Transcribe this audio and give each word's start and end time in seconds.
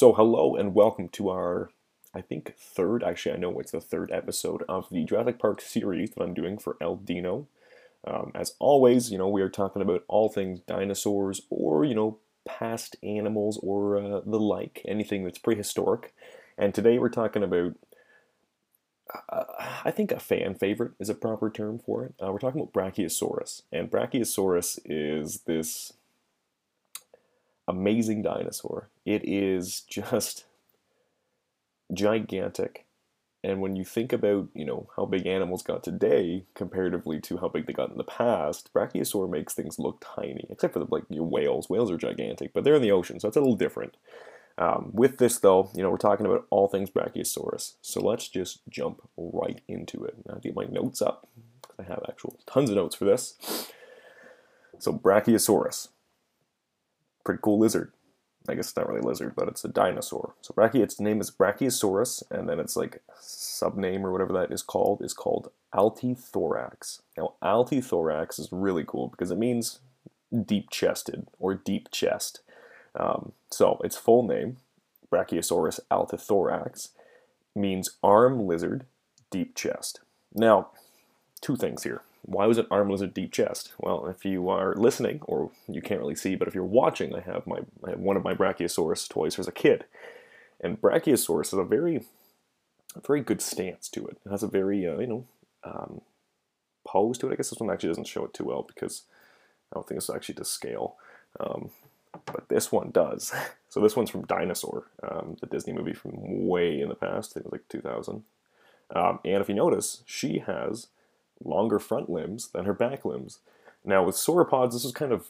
So, 0.00 0.14
hello 0.14 0.56
and 0.56 0.74
welcome 0.74 1.10
to 1.10 1.28
our, 1.28 1.68
I 2.14 2.22
think, 2.22 2.54
third, 2.56 3.04
actually, 3.04 3.34
I 3.34 3.36
know 3.36 3.60
it's 3.60 3.72
the 3.72 3.82
third 3.82 4.10
episode 4.10 4.64
of 4.66 4.88
the 4.88 5.04
Jurassic 5.04 5.38
Park 5.38 5.60
series 5.60 6.12
that 6.12 6.22
I'm 6.22 6.32
doing 6.32 6.56
for 6.56 6.78
El 6.80 6.96
Dino. 6.96 7.48
Um, 8.06 8.32
as 8.34 8.54
always, 8.58 9.12
you 9.12 9.18
know, 9.18 9.28
we 9.28 9.42
are 9.42 9.50
talking 9.50 9.82
about 9.82 10.04
all 10.08 10.30
things 10.30 10.60
dinosaurs 10.60 11.42
or, 11.50 11.84
you 11.84 11.94
know, 11.94 12.16
past 12.46 12.96
animals 13.02 13.60
or 13.62 13.98
uh, 13.98 14.20
the 14.24 14.40
like, 14.40 14.80
anything 14.86 15.22
that's 15.22 15.36
prehistoric. 15.36 16.14
And 16.56 16.72
today 16.72 16.98
we're 16.98 17.10
talking 17.10 17.42
about, 17.42 17.74
uh, 19.28 19.44
I 19.84 19.90
think 19.90 20.12
a 20.12 20.18
fan 20.18 20.54
favorite 20.54 20.92
is 20.98 21.10
a 21.10 21.14
proper 21.14 21.50
term 21.50 21.78
for 21.78 22.06
it. 22.06 22.14
Uh, 22.18 22.32
we're 22.32 22.38
talking 22.38 22.62
about 22.62 22.72
Brachiosaurus. 22.72 23.64
And 23.70 23.90
Brachiosaurus 23.90 24.78
is 24.82 25.40
this 25.40 25.92
amazing 27.70 28.22
dinosaur. 28.22 28.90
It 29.06 29.22
is 29.24 29.82
just 29.88 30.44
gigantic. 31.94 32.86
And 33.42 33.62
when 33.62 33.74
you 33.74 33.84
think 33.84 34.12
about, 34.12 34.48
you 34.54 34.66
know, 34.66 34.90
how 34.96 35.06
big 35.06 35.26
animals 35.26 35.62
got 35.62 35.82
today 35.82 36.44
comparatively 36.54 37.20
to 37.20 37.38
how 37.38 37.48
big 37.48 37.66
they 37.66 37.72
got 37.72 37.90
in 37.90 37.96
the 37.96 38.04
past, 38.04 38.70
Brachiosaur 38.74 39.30
makes 39.30 39.54
things 39.54 39.78
look 39.78 40.04
tiny, 40.04 40.46
except 40.50 40.74
for 40.74 40.80
the, 40.80 40.86
like 40.90 41.04
your 41.08 41.24
whales. 41.24 41.70
Whales 41.70 41.90
are 41.90 41.96
gigantic, 41.96 42.52
but 42.52 42.64
they're 42.64 42.74
in 42.74 42.82
the 42.82 42.92
ocean, 42.92 43.18
so 43.18 43.28
it's 43.28 43.38
a 43.38 43.40
little 43.40 43.56
different. 43.56 43.96
Um, 44.58 44.90
with 44.92 45.16
this, 45.16 45.38
though, 45.38 45.70
you 45.74 45.82
know, 45.82 45.88
we're 45.88 45.96
talking 45.96 46.26
about 46.26 46.46
all 46.50 46.68
things 46.68 46.90
Brachiosaurus. 46.90 47.76
So 47.80 48.02
let's 48.02 48.28
just 48.28 48.60
jump 48.68 49.00
right 49.16 49.62
into 49.68 50.04
it. 50.04 50.16
I'll 50.28 50.38
get 50.38 50.54
my 50.54 50.64
notes 50.64 51.00
up. 51.00 51.26
I 51.78 51.84
have 51.84 52.04
actual 52.06 52.38
tons 52.46 52.68
of 52.68 52.76
notes 52.76 52.94
for 52.94 53.06
this. 53.06 53.70
So 54.78 54.92
Brachiosaurus 54.92 55.88
pretty 57.24 57.40
cool 57.42 57.58
lizard. 57.58 57.92
I 58.48 58.54
guess 58.54 58.68
it's 58.68 58.76
not 58.76 58.88
really 58.88 59.02
lizard, 59.02 59.34
but 59.36 59.48
it's 59.48 59.64
a 59.64 59.68
dinosaur. 59.68 60.34
So 60.40 60.54
brachio, 60.54 60.82
its 60.82 60.98
name 60.98 61.20
is 61.20 61.30
Brachiosaurus, 61.30 62.22
and 62.30 62.48
then 62.48 62.58
its 62.58 62.74
like 62.74 63.02
subname 63.20 64.02
or 64.02 64.12
whatever 64.12 64.32
that 64.32 64.50
is 64.50 64.62
called 64.62 65.02
is 65.02 65.12
called 65.12 65.50
Altithorax. 65.74 67.02
Now 67.16 67.34
Altithorax 67.42 68.38
is 68.38 68.48
really 68.50 68.84
cool 68.86 69.08
because 69.08 69.30
it 69.30 69.38
means 69.38 69.80
deep 70.46 70.70
chested 70.70 71.26
or 71.38 71.54
deep 71.54 71.90
chest. 71.90 72.40
Um, 72.94 73.32
so 73.50 73.80
its 73.84 73.96
full 73.96 74.22
name, 74.26 74.56
Brachiosaurus 75.12 75.80
altithorax, 75.90 76.90
means 77.54 77.96
arm 78.02 78.46
lizard, 78.46 78.84
deep 79.30 79.54
chest. 79.54 80.00
Now, 80.34 80.68
two 81.40 81.56
things 81.56 81.82
here. 81.82 82.02
Why 82.22 82.46
was 82.46 82.58
it 82.58 82.66
arm 82.70 82.90
lizard 82.90 83.14
deep 83.14 83.32
chest? 83.32 83.72
Well, 83.78 84.06
if 84.06 84.24
you 84.24 84.48
are 84.48 84.74
listening, 84.74 85.20
or 85.22 85.50
you 85.68 85.80
can't 85.80 86.00
really 86.00 86.14
see, 86.14 86.34
but 86.34 86.48
if 86.48 86.54
you're 86.54 86.64
watching, 86.64 87.14
I 87.14 87.20
have 87.20 87.46
my 87.46 87.60
I 87.86 87.90
have 87.90 88.00
one 88.00 88.16
of 88.16 88.24
my 88.24 88.34
Brachiosaurus 88.34 89.08
toys 89.08 89.38
as 89.38 89.48
a 89.48 89.52
kid, 89.52 89.84
and 90.60 90.80
Brachiosaurus 90.80 91.50
has 91.50 91.58
a 91.58 91.64
very, 91.64 92.04
a 92.94 93.00
very 93.06 93.20
good 93.20 93.40
stance 93.40 93.88
to 93.90 94.06
it. 94.06 94.18
It 94.24 94.30
has 94.30 94.42
a 94.42 94.48
very 94.48 94.86
uh, 94.86 94.98
you 94.98 95.06
know 95.06 95.26
um, 95.64 96.00
pose 96.86 97.18
to 97.18 97.28
it. 97.28 97.32
I 97.32 97.36
guess 97.36 97.50
this 97.50 97.60
one 97.60 97.70
actually 97.70 97.90
doesn't 97.90 98.06
show 98.06 98.24
it 98.24 98.34
too 98.34 98.44
well 98.44 98.62
because 98.62 99.02
I 99.72 99.76
don't 99.76 99.88
think 99.88 99.98
it's 99.98 100.10
actually 100.10 100.36
to 100.36 100.44
scale. 100.44 100.96
Um, 101.38 101.70
but 102.26 102.48
this 102.48 102.72
one 102.72 102.90
does. 102.90 103.32
So 103.70 103.78
this 103.78 103.94
one's 103.94 104.10
from 104.10 104.26
Dinosaur, 104.26 104.88
um, 105.00 105.36
the 105.40 105.46
Disney 105.46 105.72
movie 105.72 105.92
from 105.92 106.48
way 106.48 106.80
in 106.80 106.88
the 106.88 106.96
past. 106.96 107.30
I 107.30 107.34
think 107.34 107.46
it 107.46 107.52
was 107.52 107.60
like 107.60 107.68
2000. 107.68 108.24
Um, 108.92 109.20
and 109.24 109.40
if 109.40 109.48
you 109.48 109.54
notice, 109.54 110.02
she 110.06 110.40
has 110.40 110.88
longer 111.44 111.78
front 111.78 112.10
limbs 112.10 112.48
than 112.48 112.64
her 112.64 112.74
back 112.74 113.04
limbs. 113.04 113.38
Now, 113.84 114.04
with 114.04 114.16
sauropods, 114.16 114.72
this 114.72 114.84
is 114.84 114.92
kind 114.92 115.12
of 115.12 115.28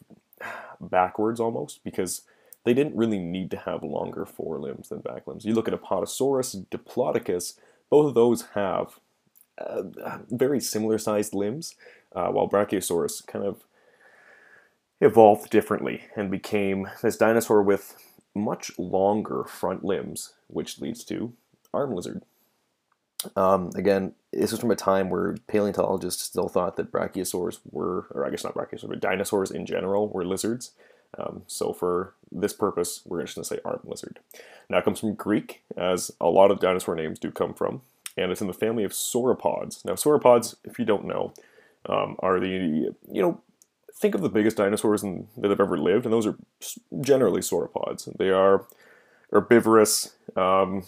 backwards 0.80 1.40
almost 1.40 1.84
because 1.84 2.22
they 2.64 2.74
didn't 2.74 2.96
really 2.96 3.18
need 3.18 3.50
to 3.52 3.56
have 3.56 3.82
longer 3.82 4.26
forelimbs 4.26 4.88
than 4.88 5.00
back 5.00 5.26
limbs. 5.26 5.44
You 5.44 5.54
look 5.54 5.68
at 5.68 5.80
Apatosaurus, 5.80 6.66
Diplodocus, 6.68 7.58
both 7.88 8.06
of 8.08 8.14
those 8.14 8.42
have 8.54 8.98
uh, 9.58 9.82
very 10.30 10.60
similar 10.60 10.98
sized 10.98 11.34
limbs, 11.34 11.74
uh, 12.14 12.28
while 12.28 12.48
Brachiosaurus 12.48 13.26
kind 13.26 13.44
of 13.44 13.64
evolved 15.00 15.50
differently 15.50 16.02
and 16.16 16.30
became 16.30 16.88
this 17.02 17.16
dinosaur 17.16 17.62
with 17.62 17.96
much 18.34 18.70
longer 18.78 19.44
front 19.44 19.84
limbs, 19.84 20.34
which 20.46 20.80
leads 20.80 21.04
to 21.04 21.32
arm 21.72 21.94
lizard. 21.94 22.22
Um, 23.36 23.70
again, 23.74 24.14
this 24.32 24.50
was 24.50 24.60
from 24.60 24.70
a 24.70 24.76
time 24.76 25.10
where 25.10 25.36
paleontologists 25.46 26.22
still 26.22 26.48
thought 26.48 26.76
that 26.76 26.92
brachiosaurs 26.92 27.60
were, 27.70 28.06
or 28.12 28.24
I 28.26 28.30
guess 28.30 28.44
not 28.44 28.54
brachiosaurs, 28.54 28.88
but 28.88 29.00
dinosaurs 29.00 29.50
in 29.50 29.66
general 29.66 30.08
were 30.08 30.24
lizards. 30.24 30.72
Um, 31.18 31.42
so 31.46 31.72
for 31.72 32.14
this 32.30 32.52
purpose, 32.52 33.02
we're 33.04 33.22
just 33.22 33.34
going 33.34 33.44
to 33.44 33.48
say 33.48 33.60
arm 33.64 33.80
lizard. 33.84 34.20
Now 34.68 34.78
it 34.78 34.84
comes 34.84 35.00
from 35.00 35.14
Greek, 35.14 35.62
as 35.76 36.12
a 36.20 36.28
lot 36.28 36.50
of 36.50 36.60
dinosaur 36.60 36.94
names 36.94 37.18
do 37.18 37.30
come 37.30 37.52
from, 37.52 37.82
and 38.16 38.30
it's 38.30 38.40
in 38.40 38.46
the 38.46 38.54
family 38.54 38.84
of 38.84 38.92
sauropods. 38.92 39.84
Now 39.84 39.94
sauropods, 39.94 40.54
if 40.64 40.78
you 40.78 40.84
don't 40.84 41.06
know, 41.06 41.34
um, 41.86 42.16
are 42.20 42.38
the, 42.38 42.94
you 43.10 43.22
know, 43.22 43.40
think 43.92 44.14
of 44.14 44.22
the 44.22 44.28
biggest 44.28 44.56
dinosaurs 44.56 45.02
in, 45.02 45.26
that 45.36 45.50
have 45.50 45.60
ever 45.60 45.76
lived, 45.76 46.06
and 46.06 46.12
those 46.12 46.26
are 46.26 46.36
generally 47.00 47.40
sauropods. 47.40 48.16
They 48.16 48.30
are 48.30 48.66
herbivorous, 49.32 50.14
um, 50.36 50.84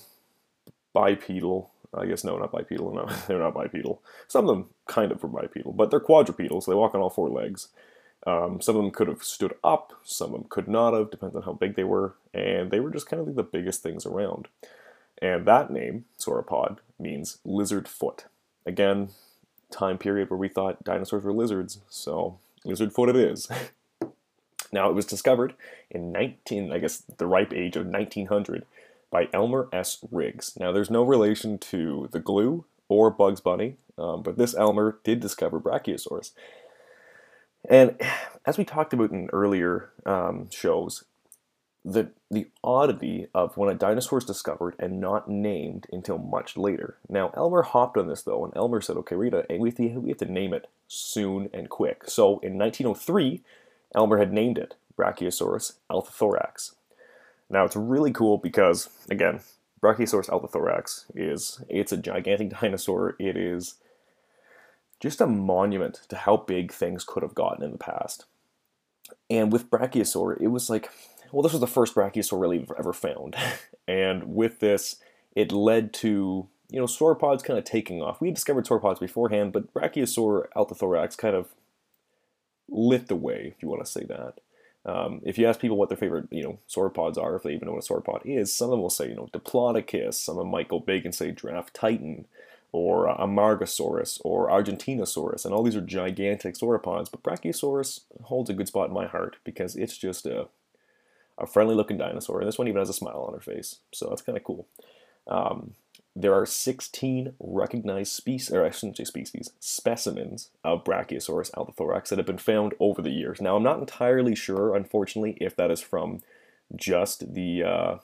bipedal, 0.94 1.71
I 1.94 2.06
guess 2.06 2.24
no, 2.24 2.36
not 2.36 2.52
bipedal. 2.52 2.94
No, 2.94 3.06
they're 3.26 3.38
not 3.38 3.54
bipedal. 3.54 4.02
Some 4.28 4.48
of 4.48 4.54
them 4.54 4.70
kind 4.86 5.12
of 5.12 5.22
were 5.22 5.28
bipedal, 5.28 5.72
but 5.72 5.90
they're 5.90 6.00
quadrupedal, 6.00 6.60
so 6.62 6.70
they 6.70 6.76
walk 6.76 6.94
on 6.94 7.00
all 7.00 7.10
four 7.10 7.28
legs. 7.28 7.68
Um, 8.26 8.60
some 8.60 8.76
of 8.76 8.82
them 8.82 8.92
could 8.92 9.08
have 9.08 9.24
stood 9.24 9.54
up, 9.64 9.92
some 10.04 10.32
of 10.32 10.40
them 10.40 10.46
could 10.48 10.68
not 10.68 10.94
have, 10.94 11.10
depends 11.10 11.34
on 11.34 11.42
how 11.42 11.52
big 11.52 11.74
they 11.74 11.84
were, 11.84 12.14
and 12.32 12.70
they 12.70 12.78
were 12.78 12.90
just 12.90 13.08
kind 13.08 13.20
of 13.20 13.26
like 13.26 13.36
the 13.36 13.42
biggest 13.42 13.82
things 13.82 14.06
around. 14.06 14.46
And 15.20 15.44
that 15.46 15.70
name, 15.70 16.04
sauropod, 16.18 16.78
means 17.00 17.38
lizard 17.44 17.88
foot. 17.88 18.26
Again, 18.64 19.08
time 19.70 19.98
period 19.98 20.30
where 20.30 20.38
we 20.38 20.48
thought 20.48 20.84
dinosaurs 20.84 21.24
were 21.24 21.32
lizards, 21.32 21.80
so 21.88 22.38
lizard 22.64 22.92
foot 22.92 23.08
it 23.08 23.16
is. 23.16 23.48
now 24.72 24.88
it 24.88 24.94
was 24.94 25.06
discovered 25.06 25.54
in 25.90 26.12
19, 26.12 26.72
I 26.72 26.78
guess 26.78 27.02
the 27.18 27.26
ripe 27.26 27.52
age 27.52 27.74
of 27.74 27.86
1900 27.86 28.64
by 29.12 29.28
Elmer 29.32 29.68
S. 29.72 30.04
Riggs. 30.10 30.54
Now, 30.58 30.72
there's 30.72 30.90
no 30.90 31.04
relation 31.04 31.58
to 31.58 32.08
the 32.10 32.18
glue 32.18 32.64
or 32.88 33.10
Bugs 33.10 33.40
Bunny, 33.40 33.76
um, 33.96 34.22
but 34.22 34.38
this 34.38 34.56
Elmer 34.56 34.98
did 35.04 35.20
discover 35.20 35.60
Brachiosaurus. 35.60 36.32
And 37.68 38.00
as 38.44 38.58
we 38.58 38.64
talked 38.64 38.92
about 38.92 39.12
in 39.12 39.28
earlier 39.32 39.90
um, 40.04 40.48
shows, 40.50 41.04
the 41.84 42.10
the 42.30 42.48
oddity 42.62 43.26
of 43.34 43.56
when 43.56 43.68
a 43.68 43.74
dinosaur 43.74 44.18
is 44.18 44.24
discovered 44.24 44.76
and 44.78 45.00
not 45.00 45.28
named 45.28 45.86
until 45.92 46.16
much 46.16 46.56
later. 46.56 46.96
Now 47.08 47.32
Elmer 47.36 47.62
hopped 47.62 47.96
on 47.96 48.06
this 48.06 48.22
though, 48.22 48.44
and 48.44 48.56
Elmer 48.56 48.80
said, 48.80 48.96
"Okay, 48.98 49.16
Rita, 49.16 49.46
we 49.50 49.68
have 49.68 49.76
to, 49.76 49.88
we 49.98 50.10
have 50.10 50.18
to 50.18 50.30
name 50.30 50.54
it 50.54 50.68
soon 50.86 51.50
and 51.52 51.68
quick." 51.68 52.04
So 52.06 52.38
in 52.38 52.56
1903, 52.56 53.42
Elmer 53.96 54.18
had 54.18 54.32
named 54.32 54.58
it 54.58 54.74
Brachiosaurus 54.96 55.74
altithorax. 55.90 56.74
Now 57.52 57.64
it's 57.64 57.76
really 57.76 58.10
cool 58.10 58.38
because 58.38 58.88
again, 59.10 59.40
Brachiosaurus 59.82 60.30
altithorax 60.30 61.06
is 61.14 61.62
it's 61.68 61.92
a 61.92 61.96
gigantic 61.96 62.50
dinosaur. 62.60 63.14
It 63.20 63.36
is 63.36 63.76
just 65.00 65.20
a 65.20 65.26
monument 65.26 66.00
to 66.08 66.16
how 66.16 66.38
big 66.38 66.72
things 66.72 67.04
could 67.04 67.22
have 67.22 67.34
gotten 67.34 67.64
in 67.64 67.72
the 67.72 67.78
past. 67.78 68.24
And 69.28 69.52
with 69.52 69.68
Brachiosaur, 69.70 70.40
it 70.40 70.48
was 70.48 70.70
like, 70.70 70.90
well, 71.32 71.42
this 71.42 71.52
was 71.52 71.60
the 71.60 71.66
first 71.66 71.94
Brachiosaur 71.94 72.40
really 72.40 72.66
ever 72.78 72.92
found. 72.92 73.36
and 73.88 74.34
with 74.34 74.60
this, 74.60 74.96
it 75.34 75.50
led 75.50 75.92
to, 75.94 76.48
you 76.70 76.78
know, 76.78 76.86
sauropods 76.86 77.42
kind 77.42 77.58
of 77.58 77.64
taking 77.64 78.00
off. 78.00 78.20
We 78.20 78.28
had 78.28 78.34
discovered 78.34 78.66
sauropods 78.66 79.00
beforehand, 79.00 79.52
but 79.52 79.74
Brachiosaur 79.74 80.46
altithorax 80.54 81.16
kind 81.16 81.34
of 81.34 81.48
lit 82.68 83.08
the 83.08 83.16
way, 83.16 83.52
if 83.54 83.62
you 83.62 83.68
want 83.68 83.84
to 83.84 83.90
say 83.90 84.04
that. 84.04 84.38
Um, 84.84 85.20
if 85.24 85.38
you 85.38 85.46
ask 85.46 85.60
people 85.60 85.76
what 85.76 85.88
their 85.88 85.98
favorite, 85.98 86.26
you 86.30 86.42
know, 86.42 86.58
sauropods 86.68 87.16
are, 87.16 87.36
if 87.36 87.44
they 87.44 87.52
even 87.52 87.66
know 87.66 87.74
what 87.74 87.88
a 87.88 87.92
sauropod 87.92 88.22
is, 88.24 88.52
some 88.52 88.66
of 88.66 88.70
them 88.72 88.82
will 88.82 88.90
say, 88.90 89.08
you 89.08 89.14
know, 89.14 89.28
Diplodocus. 89.32 90.14
Some 90.14 90.36
of 90.38 90.44
them 90.44 90.50
might 90.50 90.68
go 90.68 90.80
big 90.80 91.04
and 91.04 91.14
say 91.14 91.30
Giraffatitan, 91.30 92.24
or 92.72 93.08
uh, 93.08 93.16
Amargasaurus, 93.18 94.20
or 94.24 94.48
Argentinosaurus, 94.48 95.44
and 95.44 95.54
all 95.54 95.62
these 95.62 95.76
are 95.76 95.82
gigantic 95.82 96.54
sauropods. 96.56 97.10
But 97.10 97.22
Brachiosaurus 97.22 98.00
holds 98.22 98.50
a 98.50 98.54
good 98.54 98.68
spot 98.68 98.88
in 98.88 98.94
my 98.94 99.06
heart 99.06 99.36
because 99.44 99.76
it's 99.76 99.98
just 99.98 100.26
a, 100.26 100.48
a 101.38 101.46
friendly-looking 101.46 101.98
dinosaur, 101.98 102.40
and 102.40 102.48
this 102.48 102.58
one 102.58 102.68
even 102.68 102.80
has 102.80 102.88
a 102.88 102.94
smile 102.94 103.24
on 103.28 103.34
her 103.34 103.40
face, 103.40 103.76
so 103.92 104.08
that's 104.08 104.22
kind 104.22 104.38
of 104.38 104.44
cool. 104.44 104.66
Um, 105.28 105.74
there 106.14 106.34
are 106.34 106.44
16 106.44 107.34
recognized 107.40 108.12
species, 108.12 108.54
or 108.54 108.64
I 108.64 108.70
shouldn't 108.70 108.98
say 108.98 109.04
species, 109.04 109.52
specimens 109.60 110.50
of 110.62 110.84
Brachiosaurus 110.84 111.50
altithorax 111.54 112.10
that 112.10 112.18
have 112.18 112.26
been 112.26 112.38
found 112.38 112.74
over 112.78 113.00
the 113.00 113.10
years. 113.10 113.40
Now, 113.40 113.56
I'm 113.56 113.62
not 113.62 113.78
entirely 113.78 114.34
sure, 114.34 114.76
unfortunately, 114.76 115.38
if 115.40 115.56
that 115.56 115.70
is 115.70 115.80
from 115.80 116.20
just 116.76 117.32
the 117.34 117.62
uh, 117.62 117.96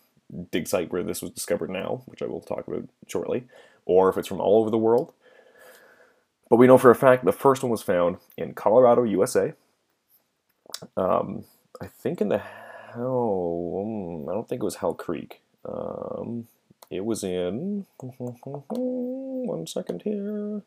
dig 0.50 0.66
site 0.66 0.90
where 0.90 1.02
this 1.02 1.20
was 1.20 1.32
discovered 1.32 1.70
now, 1.70 2.02
which 2.06 2.22
I 2.22 2.26
will 2.26 2.40
talk 2.40 2.66
about 2.66 2.88
shortly, 3.06 3.44
or 3.84 4.08
if 4.08 4.16
it's 4.16 4.28
from 4.28 4.40
all 4.40 4.60
over 4.60 4.70
the 4.70 4.78
world. 4.78 5.12
But 6.49 6.56
we 6.56 6.66
know 6.66 6.78
for 6.78 6.90
a 6.90 6.94
fact 6.94 7.25
the 7.25 7.32
first 7.32 7.62
one 7.62 7.70
was 7.70 7.82
found 7.82 8.16
in 8.38 8.55
Colorado, 8.55 9.02
USA. 9.05 9.52
Um, 10.96 11.44
I 11.81 11.87
think 11.87 12.22
in 12.22 12.28
the 12.28 12.43
oh, 12.96 14.26
I 14.28 14.32
don't 14.32 14.49
think 14.49 14.62
it 14.62 14.64
was 14.64 14.76
Hell 14.76 14.94
Creek. 14.94 15.43
Um, 15.66 16.46
it 16.90 17.05
was 17.05 17.23
in 17.23 17.87
one 17.99 19.67
second 19.67 20.02
here. 20.02 20.62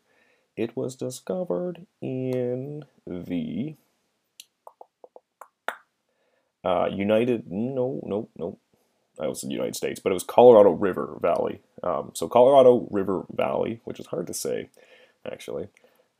It 0.56 0.76
was 0.76 0.96
discovered 0.96 1.86
in 2.00 2.84
the 3.06 3.74
uh, 6.64 6.88
United. 6.92 7.50
No, 7.50 8.00
no, 8.04 8.28
no. 8.36 8.58
I 9.20 9.26
was 9.26 9.42
the 9.42 9.48
United 9.48 9.76
States, 9.76 10.00
but 10.00 10.10
it 10.10 10.14
was 10.14 10.22
Colorado 10.22 10.70
River 10.70 11.16
Valley. 11.20 11.60
Um, 11.82 12.12
so 12.14 12.28
Colorado 12.28 12.86
River 12.90 13.24
Valley, 13.32 13.80
which 13.84 14.00
is 14.00 14.06
hard 14.06 14.26
to 14.26 14.34
say, 14.34 14.68
actually, 15.30 15.68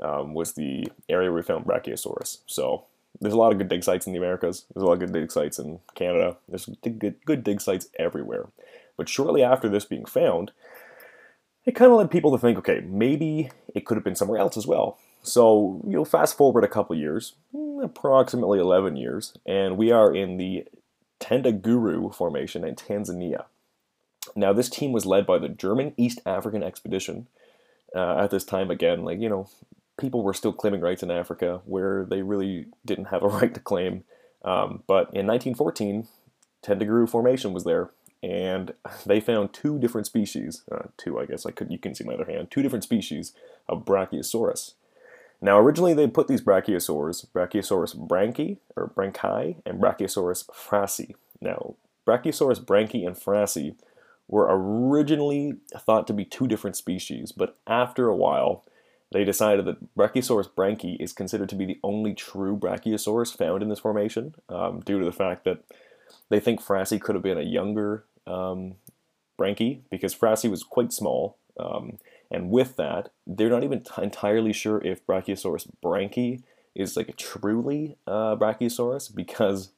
um, 0.01 0.35
was 0.35 0.53
the 0.53 0.89
area 1.09 1.31
where 1.31 1.37
we 1.37 1.43
found 1.43 1.65
Brachiosaurus. 1.65 2.39
So 2.47 2.85
there's 3.21 3.35
a 3.35 3.39
lot 3.39 3.53
of 3.53 3.59
good 3.59 3.69
dig 3.69 3.85
sites 3.85 4.07
in 4.07 4.13
the 4.13 4.19
Americas. 4.19 4.65
There's 4.75 4.83
a 4.83 4.87
lot 4.87 4.95
of 4.95 5.01
good 5.01 5.13
dig 5.13 5.31
sites 5.33 5.59
in 5.59 5.81
Canada. 5.95 6.37
There's 6.49 6.69
good 6.83 7.45
dig 7.45 7.61
sites 7.61 7.89
everywhere. 7.99 8.47
But 8.97 9.09
shortly 9.09 9.43
after 9.43 9.69
this 9.69 9.85
being 9.85 10.05
found, 10.05 10.53
it 11.65 11.75
kind 11.75 11.91
of 11.91 11.99
led 11.99 12.11
people 12.11 12.33
to 12.33 12.39
think, 12.39 12.59
okay, 12.59 12.81
maybe 12.87 13.51
it 13.75 13.87
could 13.87 13.97
have 13.97 14.05
been 14.05 14.17
somewhere 14.17 14.39
else 14.39 14.57
as 14.57 14.67
well. 14.67 14.99
So 15.23 15.81
you'll 15.87 16.05
fast 16.05 16.37
forward 16.37 16.65
a 16.65 16.69
couple 16.69 16.97
years, 16.97 17.35
hmm, 17.53 17.81
approximately 17.83 18.59
11 18.59 18.97
years, 18.97 19.37
and 19.47 19.77
we 19.77 19.93
are 19.93 20.15
in 20.15 20.37
the 20.37 20.67
Tendaguru 21.21 22.13
Formation 22.13 22.65
in 22.65 22.75
Tanzania. 22.75 23.45
Now, 24.35 24.53
this 24.53 24.69
team 24.69 24.93
was 24.93 25.07
led 25.07 25.27
by 25.27 25.39
the 25.39 25.49
German 25.49 25.95
East 25.97 26.21
African 26.27 26.63
Expedition. 26.63 27.29
Uh, 27.95 28.17
at 28.19 28.31
this 28.31 28.45
time, 28.45 28.71
again, 28.71 29.05
like, 29.05 29.21
you 29.21 29.29
know, 29.29 29.49
people 29.99 30.23
were 30.23 30.35
still 30.35 30.53
claiming 30.53 30.81
rights 30.81 31.03
in 31.03 31.11
Africa 31.11 31.61
where 31.65 32.05
they 32.05 32.23
really 32.23 32.67
didn't 32.85 33.07
have 33.07 33.23
a 33.23 33.29
right 33.29 33.55
to 33.55 33.61
claim. 33.61 34.05
Um, 34.45 34.83
but 34.87 35.15
in 35.15 35.27
1914, 35.27 36.09
Tendaguru 36.65 37.09
Formation 37.09 37.53
was 37.53 37.65
there, 37.65 37.91
and 38.23 38.75
they 39.07 39.21
found 39.21 39.53
two 39.53 39.79
different 39.79 40.07
species. 40.07 40.63
Uh, 40.71 40.89
two, 40.97 41.19
I 41.19 41.27
guess 41.27 41.47
I 41.47 41.51
could. 41.51 41.71
You 41.71 41.79
can 41.79 41.95
see 41.95 42.05
my 42.05 42.15
other 42.15 42.31
hand. 42.31 42.51
Two 42.51 42.63
different 42.63 42.85
species 42.85 43.33
of 43.69 43.85
Brachiosaurus. 43.85 44.75
Now, 45.41 45.59
originally 45.59 45.93
they 45.93 46.07
put 46.07 46.29
these 46.29 46.41
brachiosaurs, 46.41 47.27
Brachiosaurus 47.35 47.97
brancai 47.97 48.59
or 48.77 48.93
brancai, 48.97 49.57
and 49.67 49.81
Brachiosaurus 49.81 50.47
fraasi. 50.47 51.17
Now, 51.41 51.75
Brachiosaurus 52.07 52.65
brancai 52.65 53.05
and 53.05 53.17
fraasi 53.17 53.75
were 54.29 54.47
originally 54.49 55.55
thought 55.77 56.07
to 56.07 56.13
be 56.13 56.25
two 56.25 56.47
different 56.47 56.77
species, 56.77 57.33
but 57.33 57.57
after 57.67 58.09
a 58.09 58.15
while, 58.15 58.65
they 59.11 59.25
decided 59.25 59.65
that 59.65 59.97
Brachiosaurus 59.97 60.49
brancai 60.49 60.97
is 61.01 61.13
considered 61.13 61.49
to 61.49 61.57
be 61.57 61.67
the 61.67 61.81
only 61.83 62.15
true 62.15 62.57
Brachiosaurus 62.57 63.37
found 63.37 63.65
in 63.65 63.69
this 63.69 63.81
formation, 63.81 64.37
um, 64.49 64.79
due 64.81 65.01
to 65.01 65.05
the 65.05 65.11
fact 65.11 65.45
that 65.45 65.65
they 66.29 66.39
think 66.39 66.63
Fraasi 66.63 67.01
could 67.01 67.17
have 67.17 67.25
been 67.25 67.37
a 67.37 67.43
younger 67.43 68.05
um, 68.27 68.75
because 69.91 70.15
Fraasi 70.15 70.49
was 70.49 70.63
quite 70.63 70.93
small. 70.93 71.37
Um, 71.59 71.99
and 72.31 72.51
with 72.51 72.77
that, 72.77 73.11
they're 73.27 73.51
not 73.51 73.65
even 73.65 73.83
t- 73.83 74.03
entirely 74.03 74.53
sure 74.53 74.81
if 74.85 75.05
Brachiosaurus 75.07 75.69
brancai 75.85 76.43
is 76.75 76.97
like 76.97 77.09
a 77.09 77.13
truly 77.13 77.97
uh, 78.07 78.37
Brachiosaurus 78.37 79.15
because 79.15 79.71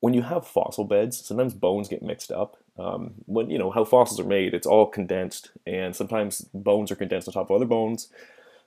when 0.00 0.14
you 0.14 0.22
have 0.22 0.46
fossil 0.46 0.84
beds, 0.84 1.26
sometimes 1.26 1.54
bones 1.54 1.88
get 1.88 2.02
mixed 2.02 2.30
up. 2.30 2.56
Um, 2.78 3.14
when 3.26 3.50
you 3.50 3.58
know 3.58 3.70
how 3.70 3.84
fossils 3.84 4.20
are 4.20 4.24
made, 4.24 4.54
it's 4.54 4.66
all 4.66 4.86
condensed, 4.86 5.50
and 5.66 5.96
sometimes 5.96 6.42
bones 6.54 6.92
are 6.92 6.96
condensed 6.96 7.26
on 7.26 7.34
top 7.34 7.50
of 7.50 7.56
other 7.56 7.64
bones. 7.64 8.08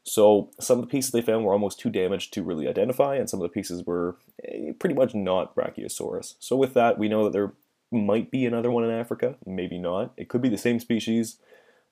So 0.04 0.50
some 0.60 0.80
of 0.80 0.84
the 0.84 0.90
pieces 0.92 1.12
they 1.12 1.22
found 1.22 1.46
were 1.46 1.54
almost 1.54 1.80
too 1.80 1.90
damaged 1.90 2.34
to 2.34 2.44
really 2.44 2.68
identify, 2.68 3.16
and 3.16 3.30
some 3.30 3.40
of 3.40 3.44
the 3.44 3.54
pieces 3.54 3.86
were 3.86 4.18
eh, 4.44 4.74
pretty 4.78 4.96
much 4.96 5.16
not 5.16 5.56
Brachiosaurus. 5.56 6.36
So 6.40 6.58
with 6.58 6.74
that, 6.74 6.98
we 6.98 7.08
know 7.08 7.24
that 7.24 7.32
there 7.32 7.54
might 7.92 8.32
be 8.32 8.46
another 8.46 8.72
one 8.72 8.84
in 8.84 8.92
Africa, 8.92 9.36
maybe 9.46 9.78
not. 9.78 10.14
It 10.18 10.30
could 10.30 10.42
be 10.42 10.50
the 10.50 10.58
same 10.58 10.80
species. 10.80 11.38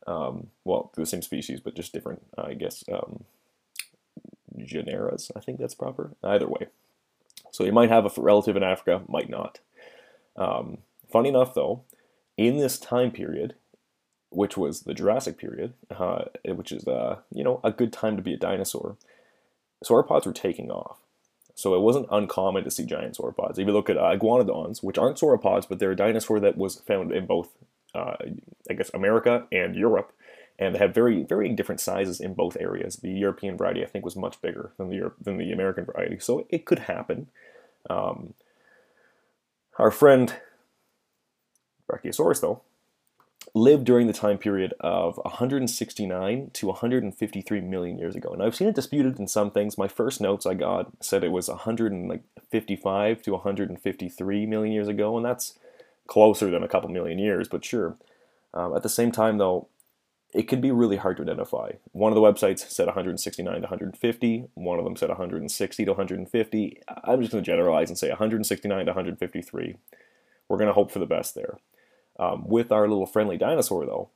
Um, 0.07 0.47
well, 0.63 0.91
the 0.95 1.05
same 1.05 1.21
species, 1.21 1.59
but 1.59 1.75
just 1.75 1.93
different, 1.93 2.23
I 2.37 2.53
guess, 2.53 2.83
um, 2.91 3.25
generas. 4.57 5.29
I 5.35 5.39
think 5.39 5.59
that's 5.59 5.75
proper. 5.75 6.11
Either 6.23 6.47
way. 6.47 6.67
So 7.51 7.63
you 7.63 7.71
might 7.71 7.89
have 7.89 8.05
a 8.05 8.21
relative 8.21 8.55
in 8.55 8.63
Africa, 8.63 9.01
might 9.07 9.29
not. 9.29 9.59
Um, 10.35 10.79
funny 11.11 11.29
enough, 11.29 11.53
though, 11.53 11.83
in 12.37 12.57
this 12.57 12.79
time 12.79 13.11
period, 13.11 13.55
which 14.29 14.57
was 14.57 14.81
the 14.81 14.93
Jurassic 14.93 15.37
period, 15.37 15.73
uh, 15.91 16.25
which 16.45 16.71
is 16.71 16.87
uh, 16.87 17.17
you 17.33 17.43
know 17.43 17.59
a 17.63 17.71
good 17.71 17.91
time 17.91 18.15
to 18.15 18.21
be 18.21 18.33
a 18.33 18.37
dinosaur, 18.37 18.95
sauropods 19.83 20.25
were 20.25 20.33
taking 20.33 20.71
off. 20.71 20.99
So 21.59 21.75
it 21.75 21.81
wasn't 21.81 22.07
uncommon 22.09 22.63
to 22.63 22.71
see 22.71 22.85
giant 22.85 23.17
sauropods. 23.17 23.59
If 23.59 23.67
you 23.67 23.73
look 23.73 23.89
at 23.89 23.97
uh, 23.97 24.15
iguanodons, 24.15 24.81
which 24.81 24.97
aren't 24.97 25.17
sauropods, 25.17 25.67
but 25.67 25.79
they're 25.79 25.91
a 25.91 25.95
dinosaur 25.95 26.39
that 26.39 26.57
was 26.57 26.79
found 26.79 27.11
in 27.11 27.25
both, 27.25 27.49
uh, 27.93 28.15
I 28.69 28.73
guess, 28.73 28.89
America 28.93 29.45
and 29.51 29.75
Europe, 29.75 30.13
and 30.57 30.73
they 30.73 30.79
have 30.79 30.93
very, 30.93 31.23
very 31.23 31.49
different 31.49 31.81
sizes 31.81 32.21
in 32.21 32.33
both 32.33 32.55
areas. 32.61 32.97
The 32.97 33.11
European 33.11 33.57
variety, 33.57 33.83
I 33.83 33.87
think, 33.87 34.05
was 34.05 34.15
much 34.15 34.41
bigger 34.41 34.71
than 34.77 34.89
the 34.89 34.95
Europe, 34.95 35.17
than 35.21 35.37
the 35.37 35.51
American 35.51 35.83
variety, 35.83 36.19
so 36.19 36.47
it 36.49 36.65
could 36.65 36.79
happen. 36.79 37.27
Um, 37.89 38.35
our 39.77 39.91
friend 39.91 40.33
Brachiosaurus, 41.91 42.39
though, 42.39 42.61
lived 43.55 43.85
during 43.85 44.07
the 44.07 44.13
time 44.13 44.37
period 44.37 44.73
of 44.79 45.17
169 45.17 46.51
to 46.53 46.67
153 46.67 47.61
million 47.61 47.97
years 47.97 48.15
ago. 48.15 48.29
And 48.31 48.43
I've 48.43 48.55
seen 48.55 48.67
it 48.67 48.75
disputed 48.75 49.19
in 49.19 49.27
some 49.27 49.51
things. 49.51 49.77
My 49.77 49.87
first 49.87 50.21
notes 50.21 50.45
I 50.45 50.53
got 50.53 50.91
said 51.01 51.23
it 51.23 51.31
was 51.31 51.47
155 51.47 53.21
to 53.23 53.31
153 53.31 54.45
million 54.45 54.73
years 54.73 54.87
ago, 54.87 55.17
and 55.17 55.25
that's 55.25 55.57
closer 56.07 56.49
than 56.49 56.63
a 56.63 56.67
couple 56.67 56.89
million 56.89 57.19
years, 57.19 57.47
but 57.47 57.65
sure. 57.65 57.97
Um, 58.53 58.75
at 58.75 58.83
the 58.83 58.89
same 58.89 59.11
time, 59.11 59.37
though, 59.37 59.67
it 60.33 60.47
can 60.47 60.61
be 60.61 60.71
really 60.71 60.97
hard 60.97 61.17
to 61.17 61.23
identify. 61.23 61.71
One 61.91 62.11
of 62.11 62.15
the 62.15 62.21
websites 62.21 62.69
said 62.69 62.85
169 62.85 63.53
to 63.53 63.61
150. 63.61 64.45
One 64.53 64.77
of 64.77 64.85
them 64.85 64.95
said 64.95 65.09
160 65.09 65.85
to 65.85 65.91
150. 65.91 66.81
I'm 67.03 67.19
just 67.19 67.31
going 67.31 67.43
to 67.43 67.51
generalize 67.51 67.89
and 67.89 67.97
say 67.97 68.09
169 68.09 68.85
to 68.85 68.91
153. 68.91 69.75
We're 70.47 70.57
going 70.57 70.67
to 70.67 70.73
hope 70.73 70.91
for 70.91 70.99
the 70.99 71.05
best 71.07 71.33
there. 71.33 71.57
Um, 72.19 72.47
with 72.47 72.71
our 72.71 72.87
little 72.87 73.05
friendly 73.05 73.37
dinosaur, 73.37 73.85
though, 73.85 74.09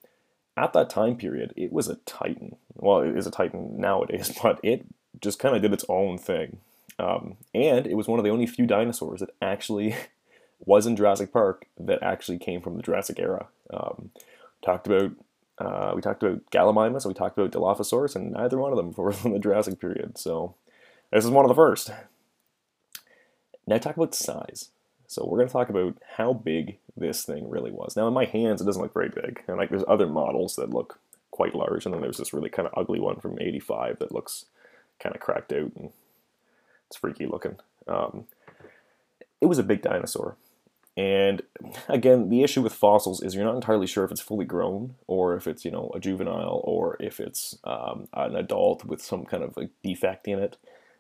at 0.58 0.74
that 0.74 0.90
time 0.90 1.16
period, 1.16 1.54
it 1.56 1.72
was 1.72 1.88
a 1.88 1.96
titan. 2.06 2.58
Well, 2.76 3.00
it 3.00 3.18
is 3.18 3.26
a 3.26 3.32
titan 3.32 3.80
nowadays, 3.80 4.38
but 4.44 4.60
it 4.62 4.86
just 5.22 5.40
kind 5.40 5.56
of 5.56 5.62
did 5.62 5.74
its 5.74 5.86
own 5.90 6.18
thing. 6.18 6.58
Um, 7.00 7.38
and 7.56 7.88
it 7.88 7.96
was 7.96 8.08
one 8.08 8.20
of 8.20 8.26
the 8.26 8.32
only 8.32 8.46
few 8.46 8.68
dinosaurs 8.68 9.22
that 9.22 9.32
actually 9.42 9.96
was 10.60 10.86
in 10.86 10.96
Jurassic 10.96 11.32
Park 11.32 11.66
that 11.80 12.04
actually 12.04 12.38
came 12.38 12.62
from 12.62 12.78
the 12.78 12.84
Jurassic 12.84 13.20
era. 13.20 13.48
Um, 13.72 14.12
talked 14.64 14.88
about 14.88 15.12
uh, 15.60 15.94
we 15.96 16.02
talked 16.02 16.24
about 16.24 16.42
Gallimimus, 16.52 17.06
we 17.06 17.14
talked 17.14 17.38
about 17.38 17.52
Dilophosaurus, 17.52 18.16
and 18.16 18.32
neither 18.32 18.58
one 18.58 18.72
of 18.72 18.78
them 18.78 18.92
were 18.98 19.12
from 19.14 19.34
the 19.34 19.40
Jurassic 19.40 19.80
period. 19.80 20.18
So 20.18 20.56
this 21.12 21.24
is 21.24 21.32
one 21.32 21.46
of 21.46 21.50
the 21.50 21.56
first. 21.56 21.92
Now 23.66 23.78
talk 23.78 23.96
about 23.96 24.16
size. 24.16 24.70
So 25.14 25.26
we're 25.26 25.38
going 25.38 25.48
to 25.48 25.54
talk 25.54 25.70
about 25.70 25.98
how 26.18 26.34
big 26.34 26.78
this 26.98 27.24
thing 27.24 27.50
really 27.50 27.72
was. 27.72 27.96
Now 27.96 28.08
in 28.08 28.14
my 28.14 28.26
hands, 28.26 28.62
it 28.62 28.66
doesn't 28.66 28.82
look 28.82 28.94
very 28.94 29.10
big, 29.10 29.44
and 29.48 29.58
like 29.58 29.70
there's 29.70 29.84
other 29.88 30.08
models 30.08 30.56
that 30.56 30.74
look 30.74 31.00
quite 31.32 31.56
large, 31.56 31.86
and 31.86 31.94
then 31.94 32.02
there's 32.02 32.18
this 32.18 32.34
really 32.34 32.50
kind 32.50 32.68
of 32.68 32.74
ugly 32.78 33.00
one 33.00 33.20
from 33.20 33.40
'85 33.40 34.00
that 34.00 34.12
looks 34.12 34.46
kind 35.00 35.16
of 35.16 35.22
cracked 35.22 35.52
out 35.52 35.72
and 35.76 35.92
it's 36.88 36.98
freaky 36.98 37.26
looking. 37.26 37.58
Um, 37.88 38.26
it 39.42 39.48
was 39.48 39.60
a 39.60 39.64
big 39.64 39.82
dinosaur. 39.82 40.38
And 40.96 41.42
again, 41.90 42.30
the 42.30 42.44
issue 42.44 42.62
with 42.62 42.74
fossils 42.74 43.22
is 43.22 43.36
you're 43.36 43.46
not 43.46 43.56
entirely 43.56 43.88
sure 43.88 44.06
if 44.06 44.12
it's 44.12 44.22
fully 44.22 44.46
grown 44.46 44.96
or 45.08 45.36
if 45.36 45.48
it's, 45.48 45.66
you 45.66 45.72
know, 45.72 45.92
a 45.96 46.00
juvenile 46.00 46.62
or 46.64 46.98
if 47.00 47.20
it's 47.20 47.58
um, 47.64 48.08
an 48.14 48.36
adult 48.36 48.86
with 48.86 49.02
some 49.02 49.26
kind 49.26 49.44
of 49.44 49.58
like 49.58 49.72
defect 49.84 50.28
in 50.28 50.40
it. 50.40 50.58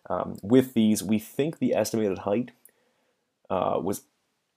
Um, 0.09 0.37
with 0.41 0.73
these, 0.73 1.03
we 1.03 1.19
think 1.19 1.59
the 1.59 1.75
estimated 1.75 2.19
height 2.19 2.51
uh, 3.49 3.79
was, 3.81 4.01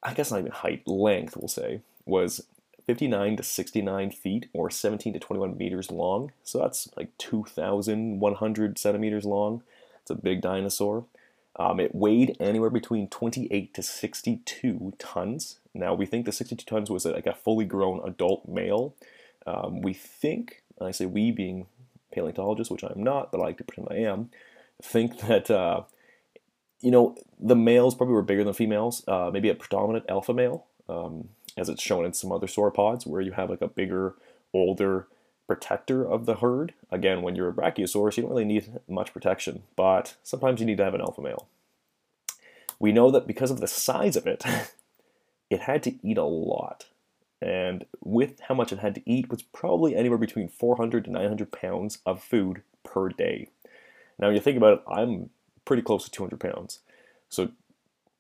I 0.03 0.15
guess 0.15 0.31
not 0.31 0.41
even 0.41 0.53
height, 0.53 0.87
length, 0.87 1.37
we'll 1.37 1.49
say, 1.49 1.81
was 2.05 2.47
59 2.87 3.37
to 3.37 3.43
69 3.43 4.11
feet 4.13 4.49
or 4.53 4.71
17 4.71 5.13
to 5.13 5.19
21 5.19 5.57
meters 5.57 5.91
long. 5.91 6.33
So 6.45 6.59
that's 6.59 6.89
like 6.97 7.17
2,100 7.19 8.79
centimeters 8.79 9.25
long. 9.25 9.63
It's 10.03 10.11
a 10.11 10.15
big 10.15 10.41
dinosaur. 10.41 11.05
Um, 11.59 11.81
it 11.81 11.95
weighed 11.95 12.37
anywhere 12.39 12.71
between 12.71 13.09
28 13.09 13.75
to 13.75 13.83
62 13.83 14.93
tons. 14.99 15.59
Now, 15.75 15.95
we 15.95 16.07
think 16.07 16.27
the 16.27 16.33
62 16.33 16.65
tons 16.65 16.91
was 16.91 17.07
like 17.07 17.27
a 17.27 17.35
fully 17.35 17.65
grown 17.65 18.07
adult 18.07 18.47
male. 18.47 18.95
Um, 19.47 19.81
we 19.81 19.95
think, 19.95 20.63
I 20.81 20.91
say 20.91 21.07
we 21.07 21.31
being 21.31 21.67
paleontologists, 22.13 22.71
which 22.71 22.85
I'm 22.85 23.03
not, 23.03 23.33
but 23.33 23.41
I 23.41 23.45
like 23.45 23.59
to 23.59 23.65
pretend 23.65 23.89
I 23.91 24.03
am, 24.03 24.31
think 24.83 25.21
that 25.21 25.51
uh, 25.51 25.83
you 26.87 26.93
know, 26.93 27.17
the 27.41 27.57
males 27.57 27.97
probably 27.97 28.15
were 28.15 28.23
bigger 28.23 28.45
than 28.45 28.55
females. 28.55 29.03
Uh, 29.09 29.29
maybe 29.33 29.49
a 29.49 29.57
predominant 29.57 30.05
alpha 30.09 30.33
male, 30.33 30.67
um, 30.89 31.31
as 31.57 31.69
it's 31.69 31.83
shown 31.83 32.05
in 32.05 32.13
some 32.13 32.31
other 32.31 32.47
sauropods, 32.47 33.05
where 33.05 33.21
you 33.21 33.33
have 33.33 33.51
like 33.51 33.61
a 33.61 33.67
bigger, 33.67 34.15
older 34.55 35.09
protector 35.49 36.09
of 36.09 36.27
the 36.27 36.37
herd. 36.37 36.75
Again, 36.93 37.23
when 37.23 37.35
you're 37.35 37.49
a 37.49 37.53
brachiosaurus, 37.53 38.17
you 38.17 38.23
don't 38.23 38.31
really 38.31 38.45
need 38.45 38.79
much 38.89 39.13
protection, 39.13 39.65
but 39.75 40.15
sometimes 40.23 40.61
you 40.61 40.67
need 40.67 40.77
to 40.77 40.85
have 40.85 40.95
an 40.95 41.01
alpha 41.01 41.21
male. 41.21 41.49
We 42.79 42.93
know 42.93 43.11
that 43.11 43.27
because 43.27 43.51
of 43.51 43.59
the 43.59 43.67
size 43.67 44.15
of 44.15 44.29
it, 44.29 44.45
it 45.51 45.63
had 45.63 45.83
to 45.83 45.95
eat 46.07 46.19
a 46.19 46.23
lot. 46.23 46.87
and 47.43 47.85
with 48.01 48.39
how 48.47 48.55
much 48.55 48.73
it 48.73 48.79
had 48.79 48.95
to 48.95 49.03
eat 49.11 49.29
was 49.29 49.43
probably 49.43 49.97
anywhere 49.97 50.19
between 50.19 50.49
400 50.49 51.07
to 51.07 51.11
900 51.11 51.51
pounds 51.51 51.99
of 52.07 52.23
food 52.23 52.63
per 52.85 53.09
day. 53.09 53.49
Now, 54.21 54.31
you 54.31 54.39
think 54.39 54.57
about 54.57 54.79
it, 54.79 54.85
I'm 54.87 55.31
pretty 55.67 55.83
close 55.83 56.05
to 56.05 56.11
200 56.11 56.41
pounds. 56.41 56.79
So, 57.29 57.51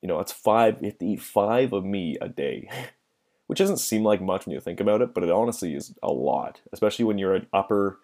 you 0.03 0.09
know, 0.09 0.19
that's 0.19 0.33
five, 0.33 0.77
you 0.83 0.89
have 0.89 0.99
to 0.99 1.07
eat 1.07 1.23
five 1.23 1.73
of 1.73 1.85
me 1.85 2.19
a 2.21 2.29
day, 2.29 2.69
which 3.47 3.59
doesn't 3.59 3.79
seem 3.79 4.05
like 4.05 4.21
much 4.21 4.45
when 4.45 4.55
you 4.55 4.61
think 4.61 4.81
about 4.81 5.01
it, 5.01 5.15
but 5.15 5.25
it 5.25 5.31
honestly 5.31 5.75
is 5.75 5.95
a 6.03 6.13
lot, 6.13 6.61
especially 6.73 7.07
when 7.07 7.17
you're 7.17 7.35
an 7.35 7.47
upper 7.55 7.99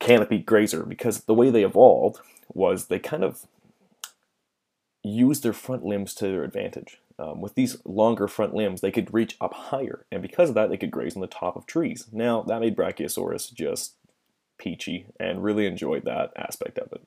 canopy 0.00 0.38
grazer, 0.38 0.84
because 0.84 1.20
the 1.20 1.34
way 1.34 1.50
they 1.50 1.64
evolved 1.64 2.18
was 2.52 2.86
they 2.86 2.98
kind 2.98 3.22
of 3.22 3.46
used 5.04 5.42
their 5.42 5.52
front 5.52 5.84
limbs 5.84 6.14
to 6.14 6.26
their 6.26 6.44
advantage. 6.44 6.98
Um, 7.18 7.40
with 7.40 7.54
these 7.54 7.76
longer 7.84 8.28
front 8.28 8.54
limbs, 8.54 8.80
they 8.80 8.92
could 8.92 9.12
reach 9.12 9.36
up 9.40 9.52
higher, 9.52 10.06
and 10.10 10.22
because 10.22 10.48
of 10.48 10.54
that, 10.54 10.70
they 10.70 10.76
could 10.76 10.90
graze 10.90 11.16
on 11.16 11.20
the 11.20 11.26
top 11.26 11.56
of 11.56 11.66
trees. 11.66 12.06
Now, 12.12 12.42
that 12.42 12.60
made 12.60 12.76
Brachiosaurus 12.76 13.52
just 13.52 13.94
peachy 14.56 15.06
and 15.18 15.42
really 15.42 15.66
enjoyed 15.66 16.04
that 16.04 16.32
aspect 16.36 16.78
of 16.78 16.92
it. 16.92 17.02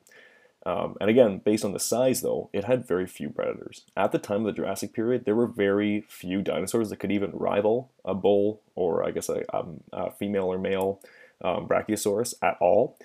Um, 0.65 0.95
and 1.01 1.09
again, 1.09 1.39
based 1.39 1.65
on 1.65 1.73
the 1.73 1.79
size, 1.79 2.21
though, 2.21 2.49
it 2.53 2.65
had 2.65 2.87
very 2.87 3.07
few 3.07 3.29
predators. 3.29 3.83
At 3.97 4.11
the 4.11 4.19
time 4.19 4.41
of 4.41 4.45
the 4.45 4.61
Jurassic 4.61 4.93
period, 4.93 5.25
there 5.25 5.35
were 5.35 5.47
very 5.47 6.01
few 6.07 6.41
dinosaurs 6.41 6.89
that 6.89 6.97
could 6.97 7.11
even 7.11 7.31
rival 7.31 7.89
a 8.05 8.13
bull 8.13 8.61
or, 8.75 9.03
I 9.03 9.11
guess, 9.11 9.27
a, 9.27 9.43
um, 9.55 9.81
a 9.91 10.11
female 10.11 10.45
or 10.45 10.59
male 10.59 10.99
um, 11.43 11.67
Brachiosaurus 11.67 12.35
at 12.41 12.57
all. 12.61 12.97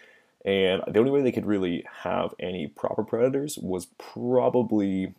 And 0.45 0.83
the 0.87 1.01
only 1.01 1.11
way 1.11 1.23
they 1.23 1.33
could 1.33 1.47
really 1.47 1.85
have 2.03 2.35
any 2.39 2.67
proper 2.67 3.03
predators 3.03 3.59
was 3.59 3.87
probably 3.99 5.15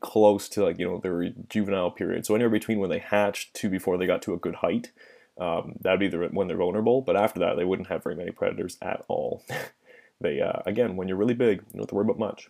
close 0.00 0.48
to 0.50 0.62
like 0.62 0.78
you 0.78 0.86
know 0.86 0.98
their 0.98 1.30
juvenile 1.48 1.90
period. 1.90 2.24
So 2.24 2.34
anywhere 2.34 2.50
between 2.50 2.78
when 2.78 2.90
they 2.90 2.98
hatched 2.98 3.54
to 3.54 3.68
before 3.68 3.98
they 3.98 4.06
got 4.06 4.22
to 4.22 4.34
a 4.34 4.38
good 4.38 4.56
height, 4.56 4.90
um, 5.38 5.74
that'd 5.80 6.00
be 6.00 6.08
the, 6.08 6.28
when 6.28 6.48
they're 6.48 6.56
vulnerable. 6.56 7.02
But 7.02 7.16
after 7.16 7.40
that, 7.40 7.56
they 7.56 7.64
wouldn't 7.64 7.88
have 7.88 8.02
very 8.02 8.14
many 8.14 8.30
predators 8.30 8.78
at 8.80 9.04
all. 9.08 9.42
they 10.22 10.40
uh, 10.40 10.60
again, 10.66 10.96
when 10.96 11.08
you're 11.08 11.16
really 11.16 11.34
big, 11.34 11.58
you 11.58 11.64
don't 11.74 11.82
have 11.82 11.88
to 11.88 11.94
worry 11.94 12.04
about 12.04 12.18
much. 12.18 12.48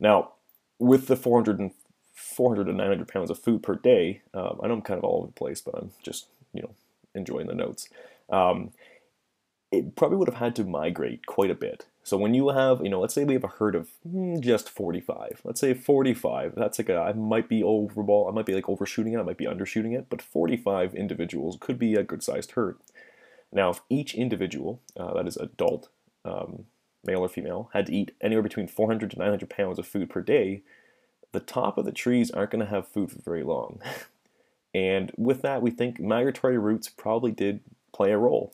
Now, 0.00 0.32
with 0.78 1.06
the 1.06 1.16
400 1.16 1.60
and 1.60 1.72
400 2.14 2.64
to 2.64 2.72
900 2.72 3.08
pounds 3.08 3.30
of 3.30 3.38
food 3.38 3.62
per 3.62 3.74
day, 3.74 4.22
um, 4.34 4.60
I 4.62 4.66
know 4.66 4.74
I'm 4.74 4.82
kind 4.82 4.98
of 4.98 5.04
all 5.04 5.18
over 5.18 5.26
the 5.26 5.32
place, 5.32 5.60
but 5.60 5.76
I'm 5.76 5.92
just 6.02 6.26
you 6.52 6.62
know 6.62 6.74
enjoying 7.14 7.46
the 7.46 7.54
notes. 7.54 7.88
Um, 8.30 8.72
it 9.70 9.96
probably 9.96 10.18
would 10.18 10.28
have 10.28 10.38
had 10.38 10.54
to 10.56 10.64
migrate 10.64 11.26
quite 11.26 11.50
a 11.50 11.54
bit. 11.54 11.86
So 12.04 12.16
when 12.16 12.34
you 12.34 12.48
have, 12.48 12.82
you 12.82 12.90
know, 12.90 13.00
let's 13.00 13.14
say 13.14 13.24
we 13.24 13.34
have 13.34 13.44
a 13.44 13.48
herd 13.48 13.74
of 13.74 13.90
hmm, 14.08 14.40
just 14.40 14.68
45. 14.68 15.40
Let's 15.44 15.60
say 15.60 15.72
45. 15.72 16.54
That's 16.56 16.78
like 16.78 16.88
a, 16.88 16.96
I 16.96 17.12
might 17.12 17.48
be 17.48 17.62
overball, 17.62 18.28
I 18.28 18.32
might 18.32 18.46
be 18.46 18.54
like 18.54 18.68
overshooting 18.68 19.14
it, 19.14 19.18
I 19.18 19.22
might 19.22 19.38
be 19.38 19.46
undershooting 19.46 19.96
it, 19.96 20.06
but 20.10 20.20
45 20.20 20.94
individuals 20.94 21.56
could 21.60 21.78
be 21.78 21.94
a 21.94 22.02
good 22.02 22.22
sized 22.22 22.52
herd. 22.52 22.76
Now, 23.52 23.70
if 23.70 23.80
each 23.88 24.14
individual, 24.14 24.80
uh, 24.96 25.14
that 25.14 25.28
is 25.28 25.36
adult, 25.36 25.88
um, 26.24 26.64
male 27.04 27.20
or 27.20 27.28
female, 27.28 27.70
had 27.72 27.86
to 27.86 27.94
eat 27.94 28.14
anywhere 28.20 28.42
between 28.42 28.68
400 28.68 29.10
to 29.10 29.18
900 29.18 29.50
pounds 29.50 29.78
of 29.78 29.86
food 29.86 30.10
per 30.10 30.20
day, 30.20 30.62
the 31.32 31.40
top 31.40 31.78
of 31.78 31.84
the 31.84 31.92
trees 31.92 32.30
aren't 32.30 32.50
going 32.50 32.64
to 32.64 32.70
have 32.70 32.88
food 32.88 33.10
for 33.10 33.18
very 33.20 33.42
long. 33.42 33.80
and 34.74 35.12
with 35.16 35.42
that, 35.42 35.62
we 35.62 35.70
think 35.70 36.00
migratory 36.00 36.58
routes 36.58 36.88
probably 36.88 37.32
did 37.32 37.60
play 37.92 38.12
a 38.12 38.18
role. 38.18 38.52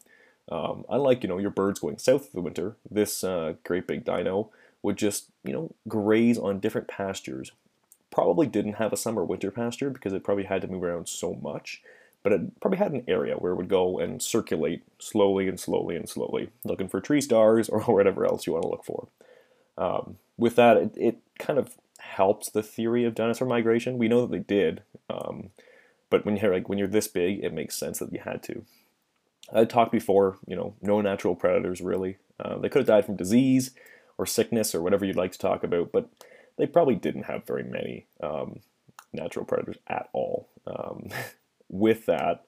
Um, 0.51 0.85
unlike 0.89 1.23
you 1.23 1.29
know 1.29 1.39
your 1.39 1.51
birds 1.51 1.81
going 1.81 1.99
south 1.99 2.27
for 2.27 2.37
the 2.37 2.41
winter, 2.41 2.77
this 2.91 3.23
uh, 3.23 3.55
great 3.65 3.87
big 3.87 4.05
dino 4.05 4.51
would 4.83 4.97
just 4.97 5.27
you 5.45 5.53
know 5.53 5.75
graze 5.87 6.39
on 6.39 6.61
different 6.61 6.89
pastures. 6.89 7.53
Probably 8.11 8.47
didn't 8.47 8.75
have 8.75 8.93
a 8.93 8.97
summer 8.97 9.25
winter 9.25 9.51
pasture 9.51 9.91
because 9.91 10.15
it 10.15 10.25
probably 10.25 10.45
had 10.45 10.63
to 10.63 10.69
move 10.69 10.83
around 10.83 11.09
so 11.09 11.35
much, 11.35 11.83
but 12.23 12.33
it 12.33 12.61
probably 12.61 12.79
had 12.79 12.93
an 12.93 13.05
area 13.09 13.35
where 13.35 13.53
it 13.53 13.57
would 13.57 13.69
go 13.69 13.99
and 13.99 14.23
circulate 14.23 14.83
slowly 14.99 15.49
and 15.49 15.59
slowly 15.59 15.97
and 15.97 16.09
slowly, 16.09 16.51
looking 16.65 16.89
for 16.89 17.01
tree 17.01 17.21
stars 17.21 17.69
or 17.69 17.81
whatever 17.83 18.25
else 18.27 18.47
you 18.47 18.53
want 18.53 18.63
to 18.63 18.69
look 18.69 18.85
for. 18.85 19.09
Um, 19.77 20.17
with 20.37 20.57
that, 20.57 20.77
it, 20.77 20.93
it, 20.97 21.19
kind 21.39 21.59
of 21.59 21.77
helps 21.99 22.51
the 22.51 22.65
theory 22.65 23.05
of 23.05 23.15
dinosaur 23.15 23.47
migration. 23.47 23.97
We 23.97 24.09
know 24.09 24.23
that 24.23 24.33
they 24.33 24.41
did, 24.41 24.83
um, 25.09 25.51
but 26.11 26.27
when 26.27 26.37
you're 26.37 26.53
like 26.53 26.69
when 26.69 26.79
you're 26.79 26.89
this 26.89 27.07
big, 27.07 27.45
it 27.45 27.53
makes 27.53 27.77
sense 27.77 28.01
that 28.01 28.13
you 28.13 28.19
had 28.19 28.43
to. 28.45 28.65
I 29.53 29.65
talked 29.65 29.93
before, 29.93 30.39
you 30.47 30.57
know, 30.57 30.75
no 30.83 31.01
natural 31.01 31.37
predators 31.37 31.81
really. 31.81 32.17
Uh, 32.41 32.59
they 32.59 32.69
could 32.69 32.81
have 32.81 32.87
died 32.87 33.07
from 33.07 33.17
disease 33.17 33.71
or 34.17 34.27
sickness 34.27 34.75
or 34.75 34.83
whatever 34.83 35.05
you'd 35.05 35.17
like 35.17 35.33
to 35.33 35.39
talk 35.39 35.63
about, 35.63 35.93
but 35.93 36.09
they 36.57 36.67
probably 36.67 36.97
didn't 36.97 37.25
have 37.25 37.47
very 37.47 37.63
many 37.63 38.07
um, 38.21 38.61
natural 39.13 39.45
predators 39.45 39.79
at 39.87 40.09
all. 40.13 40.49
Um, 40.67 41.09
with 41.69 42.07
that, 42.07 42.45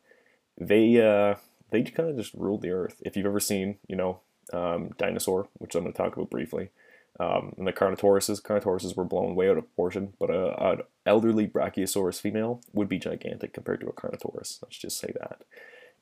they 0.58 1.00
uh, 1.00 1.36
they 1.70 1.82
kind 1.82 2.08
of 2.08 2.16
just 2.16 2.34
ruled 2.34 2.62
the 2.62 2.70
earth. 2.70 3.00
If 3.04 3.16
you've 3.16 3.26
ever 3.26 3.40
seen, 3.40 3.78
you 3.88 3.96
know, 3.96 4.20
um, 4.52 4.90
dinosaur, 4.98 5.48
which 5.54 5.74
I'm 5.74 5.82
going 5.82 5.92
to 5.92 5.96
talk 5.96 6.16
about 6.16 6.30
briefly, 6.30 6.70
um, 7.18 7.54
and 7.56 7.66
the 7.66 7.72
Carnotauruses, 7.72 8.42
Carnotauruses 8.42 8.96
were 8.96 9.04
blown 9.04 9.34
way 9.34 9.48
out 9.48 9.58
of 9.58 9.64
proportion, 9.64 10.14
but 10.18 10.30
a, 10.30 10.70
an 10.70 10.80
elderly 11.06 11.46
Brachiosaurus 11.46 12.20
female 12.20 12.60
would 12.72 12.88
be 12.88 12.98
gigantic 12.98 13.52
compared 13.52 13.80
to 13.80 13.88
a 13.88 13.92
Carnotaurus. 13.92 14.58
Let's 14.62 14.78
just 14.78 14.98
say 14.98 15.12
that 15.20 15.42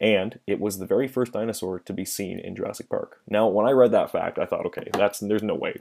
and 0.00 0.38
it 0.46 0.60
was 0.60 0.78
the 0.78 0.86
very 0.86 1.08
first 1.08 1.32
dinosaur 1.32 1.80
to 1.80 1.92
be 1.92 2.04
seen 2.04 2.38
in 2.38 2.54
Jurassic 2.54 2.88
Park. 2.88 3.20
Now, 3.28 3.48
when 3.48 3.66
I 3.66 3.72
read 3.72 3.92
that 3.92 4.12
fact, 4.12 4.38
I 4.38 4.46
thought, 4.46 4.66
okay, 4.66 4.88
that's 4.92 5.18
there's 5.18 5.42
no 5.42 5.54
way. 5.54 5.80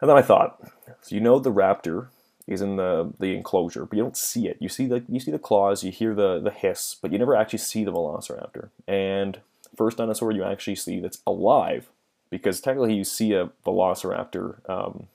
And 0.00 0.10
then 0.10 0.16
I 0.16 0.22
thought, 0.22 0.60
so 1.00 1.14
you 1.14 1.20
know 1.20 1.38
the 1.38 1.52
raptor 1.52 2.08
is 2.46 2.60
in 2.60 2.76
the 2.76 3.12
the 3.18 3.34
enclosure, 3.36 3.84
but 3.84 3.96
you 3.96 4.02
don't 4.02 4.16
see 4.16 4.48
it. 4.48 4.56
You 4.60 4.68
see 4.68 4.86
the 4.86 5.04
you 5.08 5.20
see 5.20 5.30
the 5.30 5.38
claws, 5.38 5.84
you 5.84 5.92
hear 5.92 6.14
the 6.14 6.40
the 6.40 6.50
hiss, 6.50 6.96
but 7.00 7.12
you 7.12 7.18
never 7.18 7.36
actually 7.36 7.60
see 7.60 7.84
the 7.84 7.92
velociraptor. 7.92 8.70
And 8.86 9.40
first 9.76 9.98
dinosaur 9.98 10.32
you 10.32 10.44
actually 10.44 10.76
see 10.76 11.00
that's 11.00 11.22
alive, 11.26 11.88
because 12.30 12.60
technically 12.60 12.94
you 12.94 13.04
see 13.04 13.32
a 13.32 13.50
velociraptor. 13.64 14.68
Um, 14.68 15.06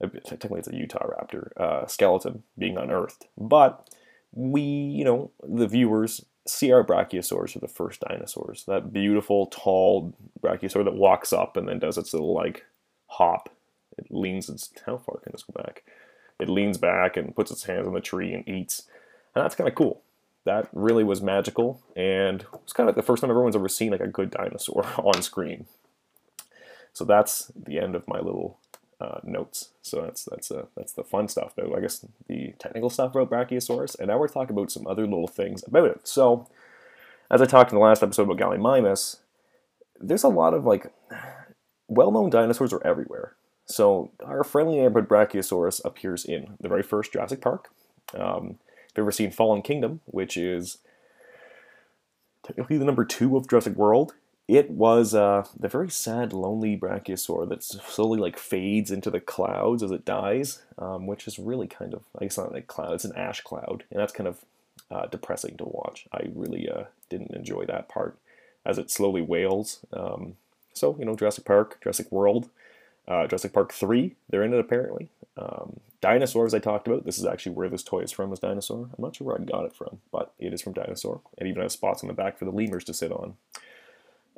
technically, 0.00 0.60
it's 0.60 0.68
a 0.68 0.72
Utahraptor 0.72 1.56
uh, 1.56 1.86
skeleton 1.86 2.44
being 2.56 2.76
unearthed, 2.76 3.26
but 3.36 3.88
we, 4.32 4.60
you 4.60 5.04
know, 5.04 5.30
the 5.42 5.66
viewers 5.66 6.24
see 6.46 6.70
our 6.72 6.84
brachiosaurs 6.84 7.56
are 7.56 7.60
the 7.60 7.68
first 7.68 8.00
dinosaurs. 8.00 8.64
That 8.66 8.92
beautiful, 8.92 9.46
tall 9.46 10.14
brachiosaur 10.40 10.84
that 10.84 10.94
walks 10.94 11.32
up 11.32 11.56
and 11.56 11.68
then 11.68 11.78
does 11.78 11.98
its 11.98 12.12
little 12.14 12.32
like 12.34 12.64
hop. 13.06 13.50
It 13.98 14.06
leans 14.10 14.48
its 14.48 14.70
how 14.86 14.96
far 14.96 15.18
can 15.18 15.32
this 15.32 15.42
go 15.42 15.60
back? 15.62 15.82
It 16.38 16.48
leans 16.48 16.78
back 16.78 17.16
and 17.16 17.34
puts 17.34 17.50
its 17.50 17.64
hands 17.64 17.86
on 17.86 17.94
the 17.94 18.00
tree 18.00 18.32
and 18.32 18.48
eats. 18.48 18.84
And 19.34 19.44
that's 19.44 19.54
kind 19.54 19.68
of 19.68 19.74
cool. 19.74 20.02
That 20.44 20.68
really 20.72 21.04
was 21.04 21.20
magical 21.20 21.82
and 21.96 22.46
it's 22.62 22.72
kind 22.72 22.88
of 22.88 22.94
the 22.94 23.02
first 23.02 23.20
time 23.20 23.30
everyone's 23.30 23.56
ever 23.56 23.68
seen 23.68 23.90
like 23.90 24.00
a 24.00 24.06
good 24.06 24.30
dinosaur 24.30 24.86
on 24.98 25.20
screen. 25.22 25.66
So 26.92 27.04
that's 27.04 27.52
the 27.54 27.78
end 27.78 27.94
of 27.94 28.08
my 28.08 28.18
little 28.18 28.58
uh, 29.00 29.20
notes. 29.22 29.70
So 29.82 30.02
that's 30.02 30.24
that's 30.24 30.50
uh, 30.50 30.66
that's 30.76 30.92
the 30.92 31.04
fun 31.04 31.28
stuff, 31.28 31.54
though. 31.54 31.74
I 31.76 31.80
guess 31.80 32.04
the 32.26 32.54
technical 32.58 32.90
stuff 32.90 33.14
about 33.14 33.30
Brachiosaurus, 33.30 33.98
and 33.98 34.08
now 34.08 34.18
we're 34.18 34.28
talking 34.28 34.56
about 34.56 34.72
some 34.72 34.86
other 34.86 35.04
little 35.04 35.28
things 35.28 35.62
about 35.66 35.90
it. 35.90 36.06
So, 36.06 36.46
as 37.30 37.40
I 37.40 37.46
talked 37.46 37.72
in 37.72 37.78
the 37.78 37.84
last 37.84 38.02
episode 38.02 38.28
about 38.28 38.38
Gallimimus, 38.38 39.18
there's 40.00 40.24
a 40.24 40.28
lot 40.28 40.54
of 40.54 40.64
like 40.64 40.92
well-known 41.88 42.30
dinosaurs 42.30 42.72
are 42.72 42.84
everywhere. 42.86 43.34
So 43.68 44.10
our 44.24 44.42
friendly 44.44 44.76
neighborhood 44.76 45.08
Brachiosaurus 45.08 45.80
appears 45.84 46.24
in 46.24 46.56
the 46.58 46.68
very 46.68 46.82
first 46.82 47.12
Jurassic 47.12 47.40
Park. 47.40 47.70
Um, 48.14 48.58
if 48.88 48.96
you've 48.96 49.04
ever 49.04 49.12
seen 49.12 49.30
Fallen 49.30 49.62
Kingdom, 49.62 50.00
which 50.06 50.36
is 50.36 50.78
technically 52.42 52.78
the 52.78 52.86
number 52.86 53.04
two 53.04 53.36
of 53.36 53.48
Jurassic 53.48 53.76
World, 53.76 54.14
it 54.48 54.70
was 54.70 55.14
uh, 55.14 55.46
the 55.58 55.68
very 55.68 55.90
sad, 55.90 56.32
lonely 56.32 56.74
brachiosaur 56.78 57.46
that 57.50 57.62
slowly 57.62 58.18
like 58.18 58.38
fades 58.38 58.90
into 58.90 59.10
the 59.10 59.20
clouds 59.20 59.82
as 59.82 59.90
it 59.90 60.06
dies, 60.06 60.62
um, 60.78 61.06
which 61.06 61.28
is 61.28 61.38
really 61.38 61.66
kind 61.66 61.92
of 61.92 62.04
I 62.18 62.24
guess 62.24 62.38
not 62.38 62.52
like 62.52 62.66
cloud, 62.66 62.94
it's 62.94 63.04
an 63.04 63.14
ash 63.14 63.42
cloud, 63.42 63.84
and 63.90 64.00
that's 64.00 64.14
kind 64.14 64.26
of 64.26 64.44
uh, 64.90 65.06
depressing 65.06 65.58
to 65.58 65.64
watch. 65.64 66.06
I 66.10 66.28
really 66.34 66.66
uh, 66.66 66.84
didn't 67.10 67.34
enjoy 67.34 67.66
that 67.66 67.90
part 67.90 68.16
as 68.64 68.78
it 68.78 68.90
slowly 68.90 69.20
wails. 69.20 69.80
Um, 69.92 70.36
so 70.72 70.96
you 70.98 71.04
know, 71.04 71.14
Jurassic 71.14 71.44
Park, 71.44 71.78
Jurassic 71.82 72.10
World, 72.10 72.48
uh, 73.08 73.26
Jurassic 73.26 73.52
Park 73.52 73.72
three, 73.72 74.14
they're 74.28 74.44
in 74.44 74.54
it 74.54 74.60
apparently. 74.60 75.08
Um, 75.36 75.80
dinosaurs 76.00 76.54
I 76.54 76.58
talked 76.58 76.86
about. 76.86 77.04
This 77.04 77.18
is 77.18 77.24
actually 77.24 77.52
where 77.52 77.68
this 77.68 77.82
toy 77.82 78.00
is 78.00 78.12
from. 78.12 78.32
Is 78.32 78.38
dinosaur? 78.38 78.90
I'm 78.96 79.04
not 79.04 79.16
sure 79.16 79.26
where 79.26 79.40
I 79.40 79.44
got 79.44 79.64
it 79.64 79.74
from, 79.74 80.00
but 80.12 80.32
it 80.38 80.52
is 80.52 80.62
from 80.62 80.74
dinosaur. 80.74 81.20
It 81.38 81.46
even 81.46 81.62
has 81.62 81.72
spots 81.72 82.02
on 82.02 82.08
the 82.08 82.14
back 82.14 82.38
for 82.38 82.44
the 82.44 82.50
lemurs 82.50 82.84
to 82.84 82.94
sit 82.94 83.10
on. 83.10 83.34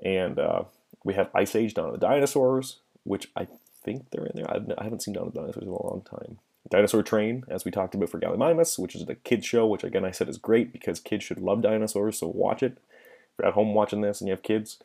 And 0.02 0.38
uh, 0.38 0.64
we 1.04 1.14
have 1.14 1.30
Ice 1.34 1.54
Age 1.54 1.74
Dawn 1.74 1.86
of 1.86 1.92
the 1.92 2.06
Dinosaurs, 2.06 2.78
which 3.04 3.28
I 3.36 3.46
think 3.82 4.10
they're 4.10 4.26
in 4.26 4.32
there. 4.34 4.50
I've, 4.50 4.70
I 4.78 4.84
haven't 4.84 5.02
seen 5.02 5.14
Dawn 5.14 5.28
of 5.28 5.34
the 5.34 5.40
Dinosaurs 5.40 5.64
in 5.64 5.70
a 5.70 5.72
long 5.72 6.02
time. 6.08 6.38
Dinosaur 6.70 7.02
Train, 7.02 7.44
as 7.48 7.64
we 7.64 7.70
talked 7.70 7.94
about 7.94 8.10
for 8.10 8.20
Gallimimus, 8.20 8.78
which 8.78 8.94
is 8.94 9.02
a 9.08 9.14
kids 9.14 9.46
show, 9.46 9.66
which 9.66 9.82
again 9.82 10.04
I 10.04 10.10
said 10.10 10.28
is 10.28 10.38
great 10.38 10.72
because 10.72 11.00
kids 11.00 11.24
should 11.24 11.40
love 11.40 11.62
dinosaurs, 11.62 12.18
so 12.18 12.28
watch 12.28 12.62
it. 12.62 12.72
If 12.72 13.38
you're 13.38 13.48
at 13.48 13.54
home 13.54 13.74
watching 13.74 14.02
this 14.02 14.20
and 14.20 14.28
you 14.28 14.32
have 14.32 14.42
kids, 14.42 14.78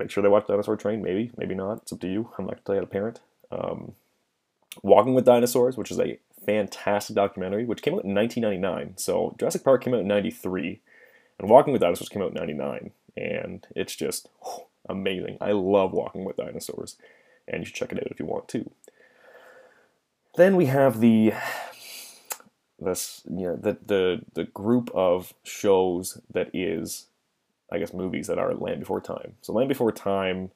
make 0.00 0.10
sure 0.10 0.22
they 0.22 0.28
watch 0.28 0.46
Dinosaur 0.46 0.76
Train. 0.76 1.02
Maybe, 1.02 1.30
maybe 1.36 1.54
not. 1.54 1.82
It's 1.82 1.92
up 1.92 2.00
to 2.00 2.08
you. 2.08 2.30
I'm 2.38 2.46
not 2.46 2.56
to 2.56 2.62
tell 2.64 2.74
you 2.74 2.80
how 2.80 2.86
to 2.86 2.90
parent. 2.90 3.20
Um, 3.52 3.92
Walking 4.82 5.14
with 5.14 5.24
Dinosaurs, 5.24 5.76
which 5.76 5.90
is 5.90 5.98
a 5.98 6.18
fantastic 6.46 7.16
documentary, 7.16 7.64
which 7.64 7.82
came 7.82 7.94
out 7.94 8.04
in 8.04 8.14
1999. 8.14 8.96
So 8.96 9.34
Jurassic 9.38 9.64
Park 9.64 9.82
came 9.82 9.94
out 9.94 10.00
in 10.00 10.08
93, 10.08 10.80
and 11.38 11.50
Walking 11.50 11.72
with 11.72 11.82
Dinosaurs 11.82 12.08
came 12.08 12.22
out 12.22 12.28
in 12.28 12.34
99. 12.34 12.92
And 13.16 13.66
it's 13.74 13.96
just 13.96 14.28
amazing. 14.88 15.38
I 15.40 15.52
love 15.52 15.92
Walking 15.92 16.24
with 16.24 16.36
Dinosaurs, 16.36 16.96
and 17.48 17.60
you 17.60 17.66
should 17.66 17.74
check 17.74 17.92
it 17.92 17.98
out 17.98 18.10
if 18.10 18.20
you 18.20 18.26
want 18.26 18.48
to. 18.48 18.70
Then 20.36 20.56
we 20.56 20.66
have 20.66 21.00
the 21.00 21.34
this 22.78 23.22
you 23.28 23.46
know 23.46 23.56
the 23.56 23.76
the 23.84 24.22
the 24.32 24.44
group 24.44 24.90
of 24.94 25.34
shows 25.42 26.18
that 26.32 26.48
is 26.54 27.06
I 27.72 27.78
guess 27.78 27.92
movies 27.92 28.26
that 28.26 28.38
are 28.38 28.54
Land 28.54 28.80
Before 28.80 29.00
Time. 29.00 29.34
So 29.42 29.52
Land 29.52 29.68
Before 29.68 29.92
Time, 29.92 30.50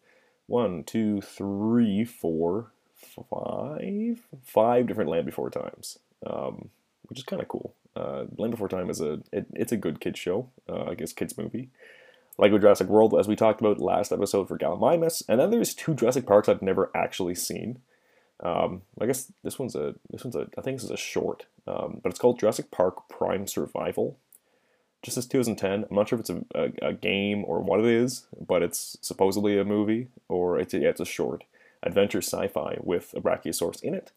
one, 0.47 0.85
two, 0.85 1.21
three, 1.21 2.05
four, 2.05 2.73
five, 2.95 4.21
five 4.43 4.87
different 4.87 5.11
Land 5.11 5.27
Before 5.27 5.51
Times, 5.51 5.99
um, 6.27 6.71
which 7.05 7.19
is 7.19 7.25
kind 7.25 7.43
of 7.43 7.49
cool. 7.49 7.75
Uh, 7.97 8.25
Land 8.37 8.51
Before 8.53 8.69
Time 8.69 8.91
is 8.91 9.01
a 9.01 9.21
it, 9.33 9.47
it's 9.55 9.73
a 9.73 9.77
good 9.77 10.01
kids 10.01 10.19
show, 10.19 10.51
uh, 10.69 10.85
I 10.91 10.95
guess 10.95 11.13
kids 11.13 11.39
movie. 11.39 11.71
Like 12.37 12.51
Lego 12.51 12.63
Jurassic 12.63 12.89
World, 12.89 13.15
as 13.19 13.29
we 13.29 13.37
talked 13.37 13.61
about 13.61 13.79
last 13.79 14.11
episode 14.11 14.49
for 14.49 14.59
Gallimimus, 14.59 15.23
and 15.29 15.39
then 15.39 15.51
there's 15.51 15.73
two 15.73 15.95
Jurassic 15.95 16.27
Parks 16.27 16.49
I've 16.49 16.63
never 16.63 16.91
actually 16.93 17.37
seen. 17.37 17.79
Um, 18.41 18.83
I 19.01 19.07
guess 19.07 19.33
this 19.45 19.57
one's 19.57 19.77
a 19.77 19.95
this 20.11 20.25
one's 20.25 20.35
a 20.35 20.49
I 20.59 20.61
think 20.61 20.79
this 20.79 20.85
is 20.85 20.91
a 20.91 20.97
short, 20.97 21.47
um, 21.69 22.01
but 22.03 22.11
it's 22.11 22.19
called 22.19 22.41
Jurassic 22.41 22.73
Park 22.73 23.09
Prime 23.09 23.47
Survival. 23.47 24.19
Just 25.05 25.19
as 25.19 25.27
2010. 25.27 25.85
I'm 25.89 25.97
not 25.97 26.09
sure 26.09 26.19
if 26.19 26.21
it's 26.21 26.31
a, 26.31 26.43
a, 26.55 26.89
a, 26.89 26.93
game 26.95 27.45
or 27.47 27.61
what 27.61 27.79
it 27.79 27.85
is, 27.85 28.27
but 28.41 28.63
it's 28.63 28.97
supposedly 29.03 29.59
a 29.59 29.65
movie 29.65 30.09
or 30.29 30.59
it's 30.59 30.73
a, 30.73 30.79
yeah, 30.79 30.89
it's 30.89 31.01
a 31.01 31.05
short 31.05 31.45
adventure 31.83 32.23
sci-fi 32.23 32.79
with 32.81 33.13
a 33.15 33.21
Brachiosaurus 33.21 33.83
in 33.83 33.93
it. 33.95 34.13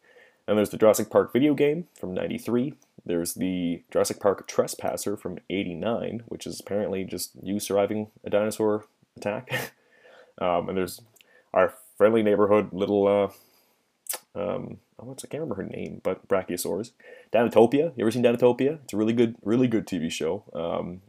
And 0.48 0.58
there's 0.58 0.70
the 0.70 0.78
Jurassic 0.78 1.10
Park 1.10 1.34
video 1.34 1.54
game 1.54 1.88
from 1.94 2.14
93. 2.14 2.74
There's 3.06 3.34
the 3.34 3.84
Jurassic 3.92 4.22
Park 4.22 4.48
Trespasser 4.48 5.18
from 5.18 5.40
89, 5.50 6.24
which 6.28 6.48
is 6.48 6.62
apparently 6.62 7.04
just 7.04 7.32
you 7.44 7.60
surviving 7.60 8.08
a 8.24 8.30
dinosaur 8.30 8.86
attack. 9.18 9.74
um, 10.42 10.70
and 10.70 10.78
there's 10.78 11.02
our 11.54 11.74
friendly 11.98 12.24
neighborhood 12.24 12.70
little 12.72 13.08
uh, 13.08 13.28
um, 14.38 14.78
oh, 15.00 15.12
I 15.12 15.28
can't 15.28 15.42
remember 15.42 15.56
her 15.56 15.64
name, 15.64 16.02
but 16.04 16.28
Brachiosaurs. 16.28 16.92
Dinotopia. 17.32 17.94
You 17.96 18.04
ever 18.04 18.12
seen 18.12 18.24
Dinotopia? 18.24 18.80
It's 18.84 18.94
a 18.94 18.98
really 18.98 19.14
good, 19.14 19.36
really 19.44 19.68
good 19.68 19.88
TV 19.88 20.12
show. 20.12 20.44
Um, 20.54 21.02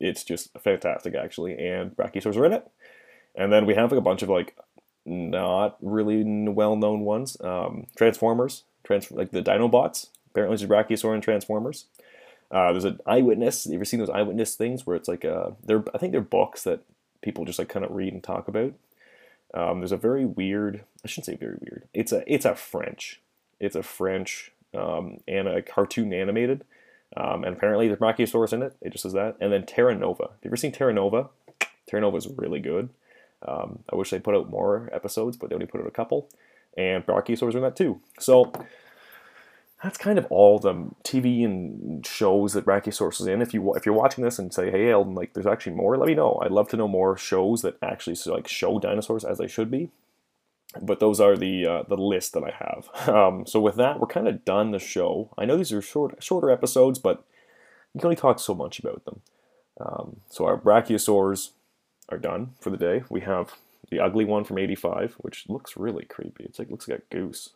it's 0.00 0.24
just 0.24 0.50
fantastic, 0.62 1.14
actually, 1.14 1.58
and 1.58 1.96
Brachiosaurs 1.96 2.36
are 2.36 2.46
in 2.46 2.52
it. 2.52 2.70
And 3.34 3.52
then 3.52 3.66
we 3.66 3.74
have 3.74 3.90
like 3.90 3.98
a 3.98 4.02
bunch 4.02 4.22
of 4.22 4.28
like 4.28 4.56
not 5.04 5.76
really 5.80 6.22
well-known 6.48 7.00
ones. 7.00 7.36
Um, 7.40 7.86
Transformers, 7.96 8.64
trans- 8.84 9.10
like 9.10 9.30
the 9.30 9.42
Dinobots. 9.42 10.08
Apparently, 10.30 10.56
there's 10.56 10.68
Brachiosaur 10.68 11.14
in 11.14 11.20
Transformers. 11.20 11.86
Uh, 12.50 12.72
there's 12.72 12.84
an 12.84 13.00
eyewitness. 13.06 13.66
You 13.66 13.74
ever 13.74 13.84
seen 13.84 14.00
those 14.00 14.10
eyewitness 14.10 14.54
things 14.54 14.86
where 14.86 14.96
it's 14.96 15.08
like 15.08 15.24
uh, 15.24 15.50
they're 15.64 15.84
I 15.94 15.98
think 15.98 16.12
they're 16.12 16.20
books 16.20 16.62
that 16.64 16.80
people 17.22 17.44
just 17.44 17.58
like 17.58 17.68
kind 17.68 17.84
of 17.84 17.92
read 17.92 18.12
and 18.12 18.22
talk 18.22 18.48
about. 18.48 18.72
Um, 19.56 19.80
there's 19.80 19.92
a 19.92 19.96
very 19.96 20.26
weird. 20.26 20.84
I 21.04 21.08
shouldn't 21.08 21.26
say 21.26 21.36
very 21.36 21.56
weird. 21.60 21.88
It's 21.94 22.12
a 22.12 22.22
it's 22.32 22.44
a 22.44 22.54
French. 22.54 23.20
It's 23.58 23.74
a 23.74 23.82
French 23.82 24.52
um, 24.74 25.18
and 25.26 25.48
a 25.48 25.62
cartoon 25.62 26.12
animated. 26.12 26.64
Um, 27.16 27.44
and 27.44 27.56
apparently 27.56 27.86
there's 27.86 27.98
Brachiosaurus 27.98 28.52
in 28.52 28.62
it. 28.62 28.76
It 28.82 28.90
just 28.90 29.02
says 29.02 29.14
that. 29.14 29.36
And 29.40 29.52
then 29.52 29.64
Terra 29.64 29.94
Nova. 29.94 30.24
Have 30.24 30.38
you 30.42 30.48
ever 30.48 30.56
seen 30.56 30.72
Terra 30.72 30.92
Nova? 30.92 31.30
Terra 31.88 32.02
Nova 32.02 32.16
is 32.18 32.28
really 32.36 32.60
good. 32.60 32.90
Um, 33.46 33.78
I 33.90 33.96
wish 33.96 34.10
they 34.10 34.18
put 34.18 34.34
out 34.34 34.50
more 34.50 34.90
episodes, 34.92 35.36
but 35.36 35.48
they 35.48 35.54
only 35.54 35.66
put 35.66 35.80
out 35.80 35.86
a 35.86 35.92
couple. 35.92 36.28
And 36.76 37.06
Brachiosaurus 37.06 37.54
in 37.54 37.62
that 37.62 37.76
too. 37.76 38.00
So 38.18 38.52
that's 39.82 39.98
kind 39.98 40.18
of 40.18 40.26
all 40.30 40.58
the 40.58 40.90
TV 41.04 41.44
and 41.44 42.04
shows 42.06 42.54
that 42.54 42.64
Brachiosaurus 42.64 43.20
is 43.20 43.26
in. 43.26 43.42
If 43.42 43.52
you 43.52 43.74
if 43.74 43.84
you're 43.84 43.94
watching 43.94 44.24
this 44.24 44.38
and 44.38 44.52
say, 44.52 44.70
"Hey, 44.70 44.90
Eldon, 44.90 45.14
like 45.14 45.34
there's 45.34 45.46
actually 45.46 45.76
more," 45.76 45.96
let 45.98 46.08
me 46.08 46.14
know. 46.14 46.40
I'd 46.42 46.50
love 46.50 46.68
to 46.68 46.76
know 46.76 46.88
more 46.88 47.16
shows 47.16 47.62
that 47.62 47.76
actually 47.82 48.16
like 48.26 48.48
show 48.48 48.78
dinosaurs 48.78 49.24
as 49.24 49.38
they 49.38 49.48
should 49.48 49.70
be. 49.70 49.90
But 50.80 51.00
those 51.00 51.20
are 51.20 51.36
the 51.36 51.66
uh, 51.66 51.82
the 51.88 51.96
list 51.96 52.32
that 52.32 52.44
I 52.44 52.52
have. 52.52 52.88
Um, 53.16 53.46
so 53.46 53.60
with 53.60 53.76
that, 53.76 54.00
we're 54.00 54.06
kind 54.06 54.28
of 54.28 54.44
done 54.44 54.70
the 54.72 54.78
show. 54.78 55.30
I 55.38 55.44
know 55.44 55.56
these 55.56 55.72
are 55.72 55.82
short 55.82 56.22
shorter 56.22 56.50
episodes, 56.50 56.98
but 56.98 57.24
you 57.94 58.00
can 58.00 58.06
only 58.06 58.16
talk 58.16 58.40
so 58.40 58.54
much 58.54 58.78
about 58.78 59.04
them. 59.04 59.20
Um, 59.80 60.20
so 60.30 60.46
our 60.46 60.58
Brachiosaurs 60.58 61.50
are 62.08 62.18
done 62.18 62.52
for 62.60 62.70
the 62.70 62.76
day. 62.76 63.04
We 63.10 63.20
have 63.20 63.54
the 63.90 64.00
ugly 64.00 64.24
one 64.24 64.44
from 64.44 64.58
'85, 64.58 65.14
which 65.18 65.48
looks 65.48 65.76
really 65.76 66.06
creepy. 66.06 66.44
It's 66.44 66.58
like 66.58 66.70
looks 66.70 66.88
like 66.88 67.00
a 67.10 67.14
goose. 67.14 67.50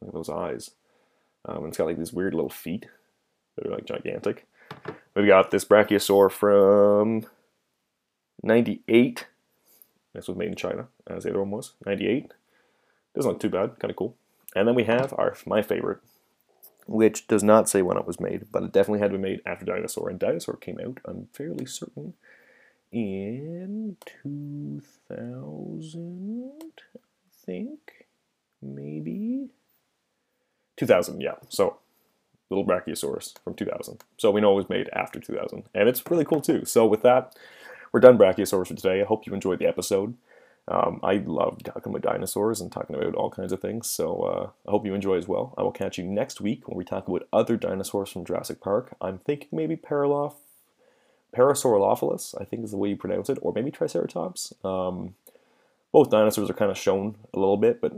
Look 0.00 0.08
at 0.08 0.14
those 0.14 0.30
eyes. 0.30 0.70
Um, 1.46 1.66
it's 1.66 1.78
got 1.78 1.86
like 1.86 1.98
these 1.98 2.12
weird 2.12 2.34
little 2.34 2.50
feet 2.50 2.86
that 3.56 3.66
are 3.66 3.70
like 3.70 3.86
gigantic. 3.86 4.46
We've 5.14 5.26
got 5.26 5.50
this 5.50 5.64
Brachiosaur 5.64 6.30
from 6.30 7.24
98. 8.42 9.26
This 10.12 10.28
was 10.28 10.36
made 10.36 10.48
in 10.48 10.56
China, 10.56 10.88
as 11.06 11.24
the 11.24 11.30
other 11.30 11.40
one 11.40 11.50
was. 11.50 11.72
98. 11.86 12.32
Doesn't 13.14 13.30
look 13.30 13.40
too 13.40 13.48
bad, 13.48 13.78
kind 13.78 13.90
of 13.90 13.96
cool. 13.96 14.14
And 14.54 14.68
then 14.68 14.74
we 14.74 14.84
have 14.84 15.14
our 15.16 15.34
my 15.46 15.62
favorite, 15.62 16.00
which 16.86 17.26
does 17.26 17.42
not 17.42 17.68
say 17.68 17.82
when 17.82 17.96
it 17.96 18.06
was 18.06 18.20
made, 18.20 18.46
but 18.50 18.62
it 18.62 18.72
definitely 18.72 19.00
had 19.00 19.10
to 19.12 19.18
be 19.18 19.22
made 19.22 19.40
after 19.46 19.64
Dinosaur. 19.64 20.08
And 20.08 20.18
Dinosaur 20.18 20.56
came 20.56 20.78
out, 20.84 20.98
I'm 21.04 21.28
fairly 21.32 21.66
certain, 21.66 22.14
in 22.92 23.96
2000, 24.22 26.52
I 26.94 26.98
think, 27.44 28.06
maybe. 28.62 29.50
2000, 30.76 31.20
yeah. 31.20 31.34
So 31.48 31.78
little 32.50 32.66
Brachiosaurus 32.66 33.38
from 33.42 33.54
2000. 33.54 34.04
So 34.18 34.30
we 34.30 34.40
know 34.40 34.52
it 34.52 34.56
was 34.56 34.68
made 34.68 34.88
after 34.92 35.18
2000, 35.18 35.64
and 35.74 35.88
it's 35.88 36.02
really 36.10 36.24
cool 36.24 36.40
too. 36.40 36.64
So 36.64 36.86
with 36.86 37.02
that, 37.02 37.34
we're 37.92 38.00
done 38.00 38.18
Brachiosaurus 38.18 38.68
for 38.68 38.74
today. 38.74 39.00
I 39.00 39.04
hope 39.04 39.26
you 39.26 39.34
enjoyed 39.34 39.58
the 39.58 39.66
episode. 39.66 40.14
Um, 40.68 40.98
I 41.02 41.14
love 41.18 41.62
talking 41.62 41.92
about 41.94 42.02
dinosaurs 42.02 42.60
and 42.60 42.72
talking 42.72 42.96
about 42.96 43.14
all 43.14 43.30
kinds 43.30 43.52
of 43.52 43.60
things, 43.60 43.88
so 43.88 44.22
uh, 44.22 44.50
I 44.66 44.70
hope 44.72 44.84
you 44.84 44.94
enjoy 44.94 45.14
as 45.14 45.28
well. 45.28 45.54
I 45.56 45.62
will 45.62 45.70
catch 45.70 45.96
you 45.96 46.04
next 46.04 46.40
week 46.40 46.66
when 46.66 46.76
we 46.76 46.84
talk 46.84 47.06
about 47.06 47.28
other 47.32 47.56
dinosaurs 47.56 48.10
from 48.10 48.24
Jurassic 48.24 48.60
Park. 48.60 48.96
I'm 49.00 49.18
thinking 49.18 49.50
maybe 49.52 49.76
Paralof, 49.76 50.34
Parasaurolophus, 51.32 52.40
I 52.40 52.44
think 52.44 52.64
is 52.64 52.72
the 52.72 52.78
way 52.78 52.88
you 52.88 52.96
pronounce 52.96 53.28
it, 53.28 53.38
or 53.42 53.52
maybe 53.52 53.70
Triceratops. 53.70 54.52
Um, 54.64 55.14
both 55.92 56.10
dinosaurs 56.10 56.50
are 56.50 56.54
kind 56.54 56.72
of 56.72 56.76
shown 56.76 57.14
a 57.32 57.38
little 57.38 57.56
bit, 57.56 57.80
but 57.80 57.92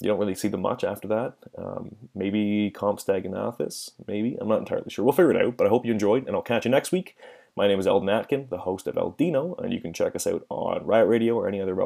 you 0.00 0.08
don't 0.08 0.18
really 0.18 0.34
see 0.34 0.48
them 0.48 0.62
much 0.62 0.82
after 0.82 1.06
that. 1.08 1.34
Um, 1.56 1.94
maybe 2.14 2.72
Compsognathus, 2.74 3.92
maybe. 4.06 4.36
I'm 4.40 4.48
not 4.48 4.60
entirely 4.60 4.90
sure. 4.90 5.04
We'll 5.04 5.12
figure 5.12 5.32
it 5.32 5.44
out, 5.46 5.56
but 5.56 5.66
I 5.66 5.70
hope 5.70 5.84
you 5.84 5.92
enjoyed, 5.92 6.26
and 6.26 6.34
I'll 6.34 6.42
catch 6.42 6.64
you 6.64 6.70
next 6.70 6.90
week. 6.90 7.16
My 7.54 7.68
name 7.68 7.78
is 7.78 7.86
Eldon 7.86 8.08
Atkin, 8.08 8.46
the 8.48 8.58
host 8.58 8.86
of 8.86 8.94
Eldino, 8.94 9.58
and 9.62 9.72
you 9.72 9.80
can 9.80 9.92
check 9.92 10.16
us 10.16 10.26
out 10.26 10.46
on 10.48 10.86
Riot 10.86 11.08
Radio 11.08 11.34
or 11.36 11.46
any 11.46 11.60
other 11.60 11.76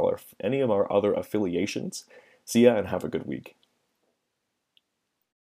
any 0.43 0.61
of 0.61 0.71
our 0.71 0.91
other 0.93 1.13
affiliations. 1.13 2.05
See 2.45 2.65
ya 2.65 2.77
and 2.77 2.89
have 2.89 3.03
a 3.03 3.09
good 3.09 3.27
week. 3.27 3.57